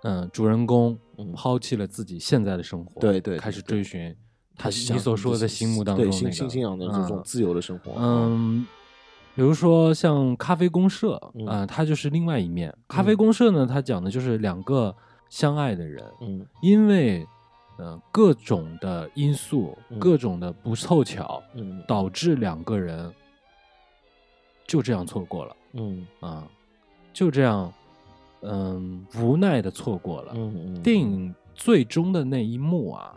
[0.05, 4.15] 嗯，主人公嗯抛弃了自己现在的生活，对对对开始追寻
[4.57, 7.23] 他想你所说的心目当中对那个新新信仰的这种嗯。
[7.25, 8.65] 自由的生活，嗯，
[9.39, 11.31] 比如说像咖啡公社啊、
[11.63, 12.77] 嗯它就是另外一面。
[12.89, 14.93] 咖啡公社呢，它讲的就是两个
[15.29, 17.25] 相爱的人，嗯因为
[17.79, 23.15] 呃各种的因素、嗯各种的不凑巧，嗯导致两个人
[24.67, 26.45] 就这样错过了嗯啊、
[27.13, 27.73] 就这样，
[28.41, 30.33] 嗯，无奈的错过了。
[30.35, 33.15] 嗯嗯，电影最终的那一幕啊，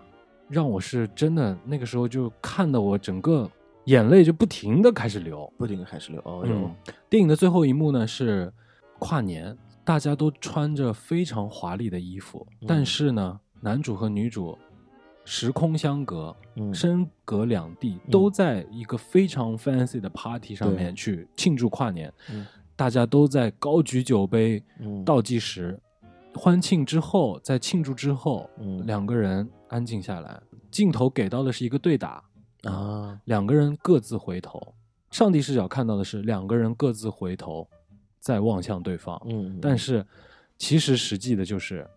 [0.48, 3.50] 让我是真的那个时候就看的我整个
[3.86, 5.52] 眼泪就不停的开始流。
[5.58, 6.72] 不停的开始流，哦
[7.10, 8.52] 电影的最后一幕呢是
[9.00, 14.58] 跨年，大家都穿着非常华丽的衣服，嗯但是呢，男主和女主
[15.26, 25.80] 时空相隔，嗯身隔两地，都在一个非常 fancy 的 party 上面去庆祝跨年，嗯大家都在高举酒杯，嗯倒计时，
[26.34, 32.24] 欢庆之后，在庆祝之后，嗯两个人安静下来，镜头给到的是一个对打，
[32.64, 34.74] 啊，两个人各自回头，
[35.10, 37.68] 上帝视角看到的是两个人各自回头，
[38.20, 40.06] 再望向对方，嗯，但是
[40.58, 41.88] 其实实际的就是，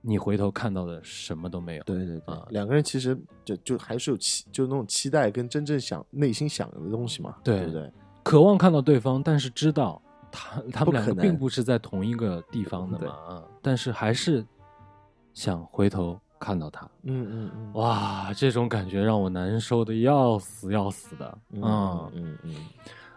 [0.00, 2.34] 你回头看到的什么都没有，对对对。
[2.34, 7.58] 啊，两个人其实就就还是有期，就那种期待跟真正想内心想的东西嘛，对。
[7.58, 7.92] 对不对？
[8.22, 14.46] 渴望看到对方，但是知道他他们两个并不是在同一个地方的嘛，啊，但是还是
[15.34, 16.84] 想回头看到他。
[17.04, 21.38] 嗯嗯嗯，哇，这种感觉让我难受的要死要死的。
[21.52, 22.54] 嗯嗯，嗯嗯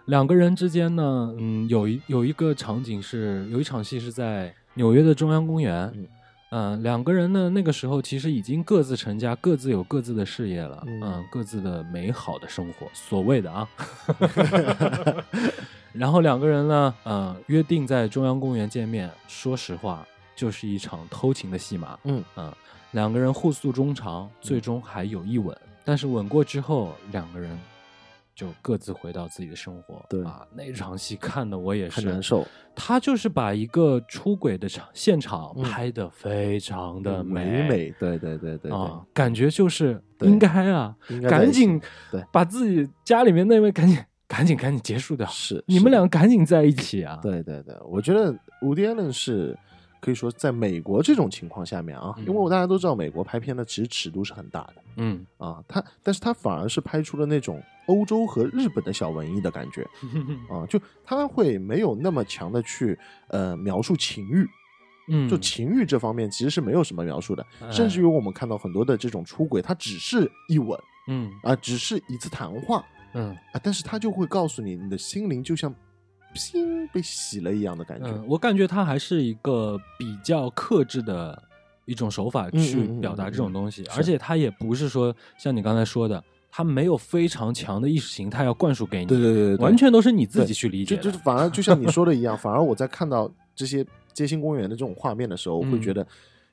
[0.05, 5.91] 两个人之间呢，嗯，有一有一个场景是有一场戏是在纽约的中央公园。
[5.95, 6.07] 嗯
[6.51, 13.67] 嗯、两个人呢，那个时候其实已经各自成家，各自有各自的事业了，嗯嗯，各自的美好的生活，所谓的啊。
[15.91, 19.11] 然后两个人呢，呃，约定在中央公园见面。
[19.27, 21.99] 说实话，就是一场偷情的戏码。
[22.03, 22.53] 嗯嗯，
[22.95, 25.55] 两个人互诉衷肠，最终还有一吻。
[25.83, 27.59] 但是吻过之后，两个人
[28.33, 30.01] 就各自回到自己的生活。
[30.07, 32.23] 对啊，那场戏看的我也是很难。
[32.23, 40.95] 受，他就是把一个出轨的场现场嗯拍的非常的美美，对对对对对啊，，感觉就是应该啊，
[41.29, 41.77] 赶紧
[42.09, 47.19] 对把自己家里面那位赶紧赶紧赶紧结束掉，是你们是两个赶紧在一起啊！
[47.21, 49.53] 对对对，我觉得伍迪·艾伦是
[50.05, 59.81] 可以说在美国这种情况下面啊，嗯因为我大家都知道美国拍片的，其实尺度是很大的嗯，啊，他但是他反而是拍出了那种欧洲和日本的小文艺的感觉。
[60.47, 62.95] 啊，就他会没有那么强的去
[63.29, 64.47] 呃描述情欲，
[65.09, 67.71] 嗯，就情欲这方面其实是没有什么描述的，哎。
[67.71, 71.31] 甚至于我们看到很多的这种出轨，它只是一吻嗯。
[71.41, 73.35] 啊，只是一次谈话嗯。
[73.53, 75.73] 啊，但是他就会告诉你，你的心灵就像
[76.35, 78.07] 拼被洗了一样的感觉。
[78.09, 81.41] 嗯，我感觉他还是一个比较克制的
[81.85, 90.95] 一种手法去表达这种东西，是而且他也不是说像你刚才说的，他没有非常强的意识形态要灌输给你，对对对完全都是你自己去理解。
[90.97, 96.05] 就就是反而就像你说的一样， 反而我在看到这些街心公园的这种画面的时候，我会嗯觉得。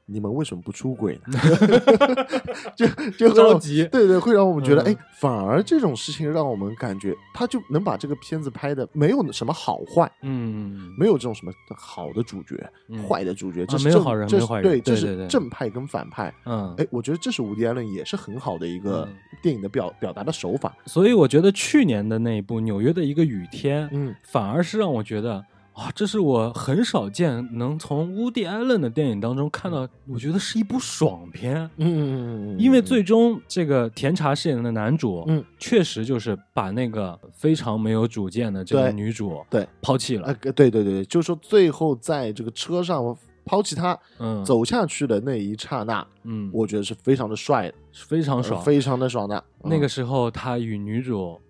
[0.06, 1.38] 你们为什么不出轨呢？
[2.76, 12.56] 就就着急对对，会让我们觉得，嗯哎、反而这种事情让我们感觉，他就能把这个片子拍的没有什么好坏，嗯，没有这种什么好的主角、
[12.88, 16.32] 嗯坏的主角，这没有好人这是没有坏人对，这对对对是正派跟反派。
[16.44, 20.74] 嗯，哎，我觉得这是伍迪·艾伦也是很好的一个嗯电影的表表达的手法。
[20.86, 25.42] 所以我觉得去年的那一部《纽约的一个雨天》，嗯，反而是让我觉得。
[25.74, 31.56] 啊，这是我很少见能从乌迪·艾伦的电影当中看到，我觉得是一部爽片。
[31.76, 48.58] 嗯嗯嗯嗯，因为最终这个甜茶饰演的男主，嗯，确实就是把那个非常没有主见的这个女主对抛弃了呃，，对对对，就是说最后在这个车上抛弃他嗯，走下去的那一刹那，嗯，我觉得是非常的帅的，非常爽。
[48.60, 49.42] 呃非常的爽的。
[49.64, 51.40] 那个时候他与女主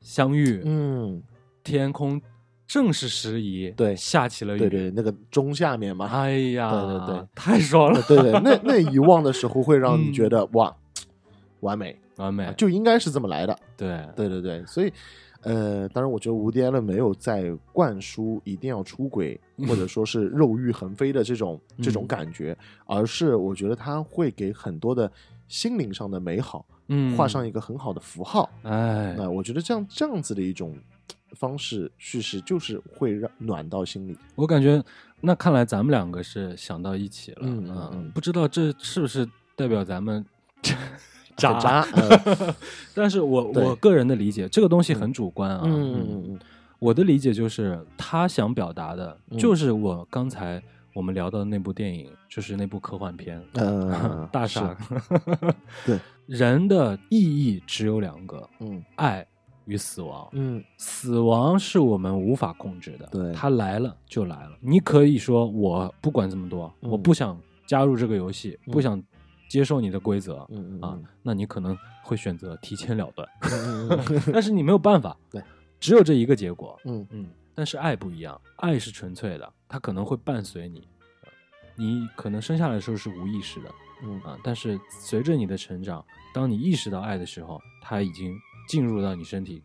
[0.00, 1.22] 相遇，嗯，
[1.64, 2.20] 天空
[2.72, 10.72] 正是时宜，对下起了雨，对对，那个钟下面嘛，哎呀，对对对，太爽了，对对，那那 一望的时候会让你嗯觉得哇，
[11.60, 13.58] 完美，完美啊，就应该是这么来的。
[13.76, 14.92] 对，对对对，所以。
[15.42, 25.10] 呃，当然，我觉得伍迪·艾伦没有在灌输一定要出轨，或者说是肉欲横飞的这种这种嗯感觉，而是我觉得他会给很多的
[25.48, 28.50] 心灵上的美好嗯，画上一个很好的符号。
[28.64, 30.76] 哎，那我觉得这样这样子的一种
[31.34, 34.16] 方式叙事，就是会让暖到心里。
[34.34, 34.82] 我感觉
[35.20, 40.24] 那看来咱们两个是想到一起了，嗯嗯嗯不知道这是不是代表咱们
[41.36, 42.54] 渣渣，呃
[42.94, 45.62] 但是我我个人的理解，这个东西很主观啊。
[45.64, 46.38] 嗯嗯嗯
[46.78, 50.62] 我的理解就是，他想表达的，嗯就是我刚才
[50.94, 54.76] 我们聊到的那部电影，就是那部科幻片嗯，呃 大是傻。
[55.84, 59.26] 对，人的意义只有两个：嗯爱
[59.70, 60.28] 与死亡。
[60.32, 64.58] 嗯死亡是我们无法控制的，对它来了就来了。
[64.60, 69.00] 你可以说我不管这么多，嗯我不想加入这个游戏，嗯不想
[69.48, 73.28] 接受你的规则、嗯嗯啊，那你可能会选择提前了断，
[74.32, 75.40] 但是你没有办法，对，
[75.78, 76.76] 只有这一个结果。
[76.84, 80.86] 嗯嗯，但是爱不一样，爱是纯粹的，它可能会伴随你，
[81.76, 83.70] 你可能生下来的时候是无意识的
[84.02, 88.32] 嗯啊，但是随着你的成长，当你意识到爱的时候，它已经
[88.70, 89.62] 进入到你身体，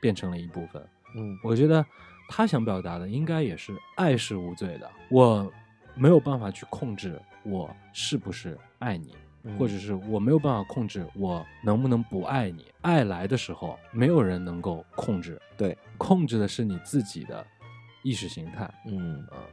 [0.00, 0.84] 变成了一部分。
[1.14, 1.84] 嗯我觉得
[2.28, 5.52] 他想表达的应该也是爱是无罪的，我
[5.94, 9.14] 没有办法去控制我是不是爱你，
[9.44, 12.66] 嗯，或者是我没有办法控制我能不能不爱你。
[12.80, 17.46] 爱来的时候，没有人能够控制，对，控制的是你自己的
[18.02, 18.72] 意识形态。
[18.86, 19.46] 嗯啊、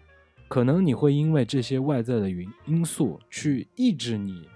[0.48, 4.48] 可能你会因为这些外在的因因素去抑制你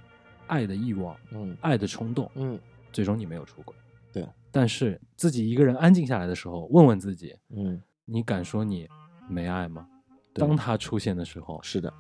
[0.48, 2.60] 爱的欲望、嗯爱的冲动，嗯
[2.92, 3.76] 最终你没有出轨。
[4.12, 8.88] 对，但是自己一个人安静下来的时候，问问自己，嗯，你敢说你
[9.30, 9.88] 没爱吗？
[10.34, 11.92] 当他出现的时候，是的。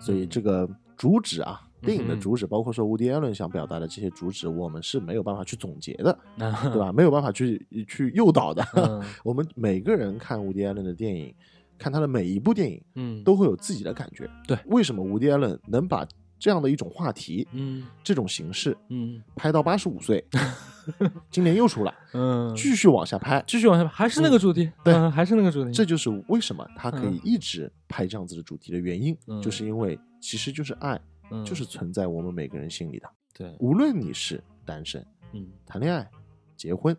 [0.00, 6.78] 所以这个主旨啊，电影的主旨，包括说伍迪·艾伦想表达的这些主旨，我们是没有办法去总结的， 对对？
[6.78, 6.92] 吧？
[6.92, 8.62] 没有办法去去诱导的。
[8.76, 11.34] 嗯 我们每个人看伍迪·艾伦的电影，
[11.78, 14.28] 看他的每一部电影，嗯，都会有自己的感觉。
[14.46, 16.06] 对为什么伍迪·艾伦能把
[16.38, 20.22] 这样的一种话题、嗯这种形式嗯拍到八十五岁，
[21.30, 23.42] 今年又出来，嗯，继续往下拍？
[23.46, 24.94] 继续往下拍，还是那个主题，对。
[24.94, 29.40] 嗯还是那个主题，这就是为什么他可以一直拍这样子的主题的原因，嗯。
[29.42, 31.00] 就是因为其实就是爱，
[31.30, 31.44] 嗯。
[31.44, 33.08] 就是存在我们每个人心里的。
[33.32, 35.46] 对，无论你是单身、嗯。
[35.66, 36.08] 谈恋爱、
[36.56, 36.96] 结婚，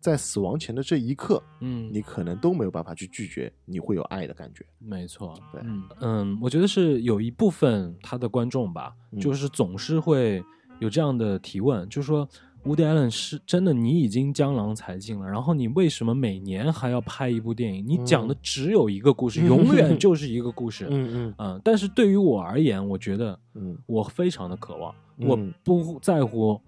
[0.00, 4.64] 在死亡前的这一刻，嗯，你可能都没有办法去拒绝你会有爱的感觉。
[4.78, 5.60] 没错，对。
[5.64, 5.82] 嗯。
[6.00, 9.20] 嗯，我觉得是有一部分他的观众吧，嗯。
[9.20, 10.42] 就是总是会
[10.78, 12.28] 有这样的提问，就是说。
[12.64, 17.84] 伍迪·艾伦是真的，你已经江郎才尽了，然后你为什么每年还要拍一部电影？
[17.86, 20.86] 你讲的只有一个故事，嗯 永远就是一个故事。
[20.90, 26.58] 嗯嗯嗯，但是对于我而言，我觉得嗯我非常的渴望，嗯我不在乎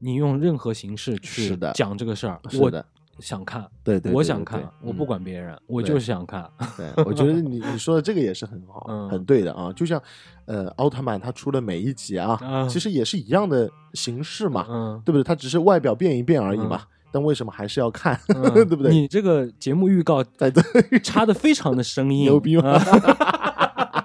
[0.00, 2.84] 你用任何形式去讲这个事儿，我是的
[3.20, 6.48] 想看，对对，对我想看，我嗯不管别人，我就是想看。
[6.76, 9.72] 对，我觉得你你说的这个也是很好，嗯很对的啊。
[9.72, 10.00] 就像
[10.46, 15.22] 呃，奥特曼他出的每一集啊，嗯其实也是一样的形式嘛，嗯，对不对？
[15.24, 16.82] 他只是外表变一变而已嘛。
[17.10, 18.92] 但为什么还是要看，嗯对不对？
[18.92, 20.60] 你这个节目预告在这
[21.02, 24.04] 插的非常的生硬， 牛逼吗啊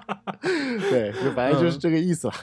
[0.90, 2.34] 对，就反正就是这个意思了。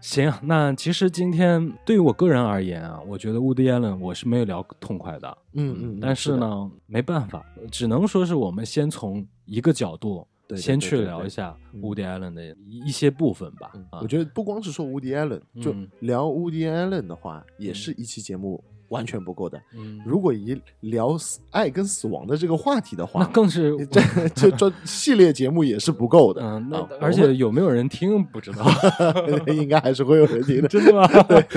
[0.00, 11.82] 行，那其实今天对于我个人而言啊，我觉得 Woody Allen 我是没有聊痛快的，嗯嗯，但是的，呢，没办法，只能说是我们先从一个角度，对对先去聊一下嗯。
[11.82, 13.72] Woody Allen 的一一些部分吧。
[13.90, 15.72] 啊我，觉得不光是说 Woody Allen，就。
[15.72, 19.60] 嗯聊 Woody Allen 的话，也是一期节目完全不够的。
[19.76, 24.00] 嗯，如果以聊死爱跟死亡的这个话题的话那，更是 这
[24.34, 26.40] 这这系列节目也是不够的。
[26.42, 28.64] 嗯，那啊而且有没有人听不知道，
[29.52, 30.68] 应该还是会有人听的。
[30.68, 31.08] 真的吗？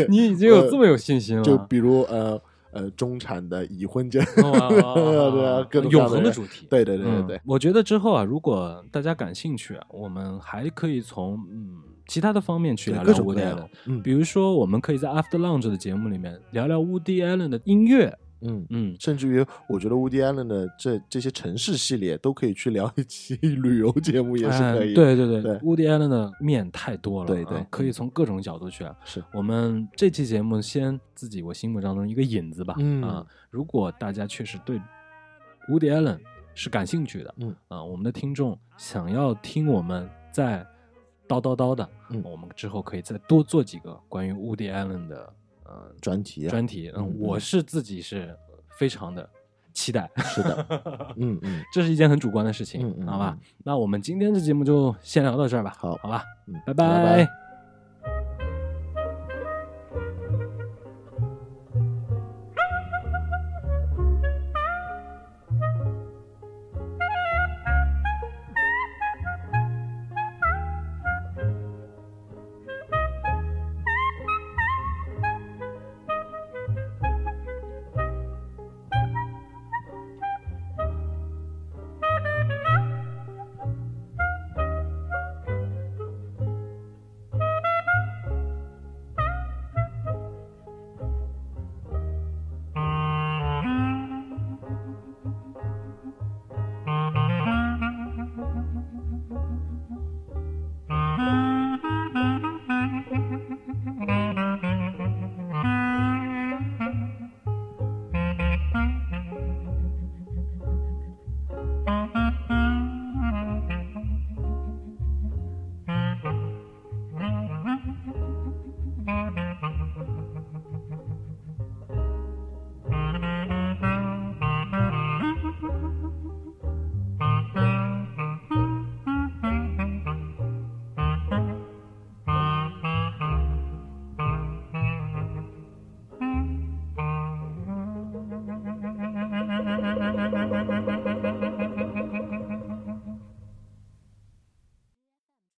[0.10, 1.43] 你已经有这么有信心了？
[1.43, 2.39] 就比如呃
[2.72, 6.65] 呃中产的已婚者，哇对啊各种永恒的主题。
[6.69, 18.17] 对对对对对嗯，我觉得之后啊，如果大家感兴趣啊，我们还可以从嗯其他的方面去聊聊 Woody Allen。，嗯比如说，我们可以在 After Lunch 的节目里面聊聊 Woody Allen 的音乐。
[18.41, 18.65] 嗯。
[18.69, 24.91] 嗯，甚至于，我觉得 Woody Allen 的这这些城市系列都可以去聊一期旅游节目，也是可以。
[24.91, 28.93] 哎对对对对 w o o d y Allen 的面太多了，对对啊可以从各种角度去啊。
[29.05, 32.75] 是我们这期节目先自己我心目当中一个引子吧。
[32.80, 34.77] 嗯啊，如果大家确实对
[35.69, 36.19] Woody Allen
[36.53, 40.65] 是感兴趣的，嗯啊，我们的听众想要听我们再
[41.27, 42.21] 叨叨叨的，嗯。
[42.23, 45.33] 我们之后可以再多做几个关于 Woody Allen 的
[45.63, 46.91] 呃专题啊，专题。
[46.95, 48.35] 嗯嗯，我是自己是
[48.77, 49.27] 非常的
[49.73, 50.09] 期待。
[50.17, 50.65] 是的，
[51.17, 53.47] 嗯嗯，这是一件很主观的事情，好吧嗯？
[53.63, 55.95] 那我们今天这节目就先聊到这儿吧，好。
[55.97, 56.73] 好吧，嗯拜。
[56.73, 57.43] 拜拜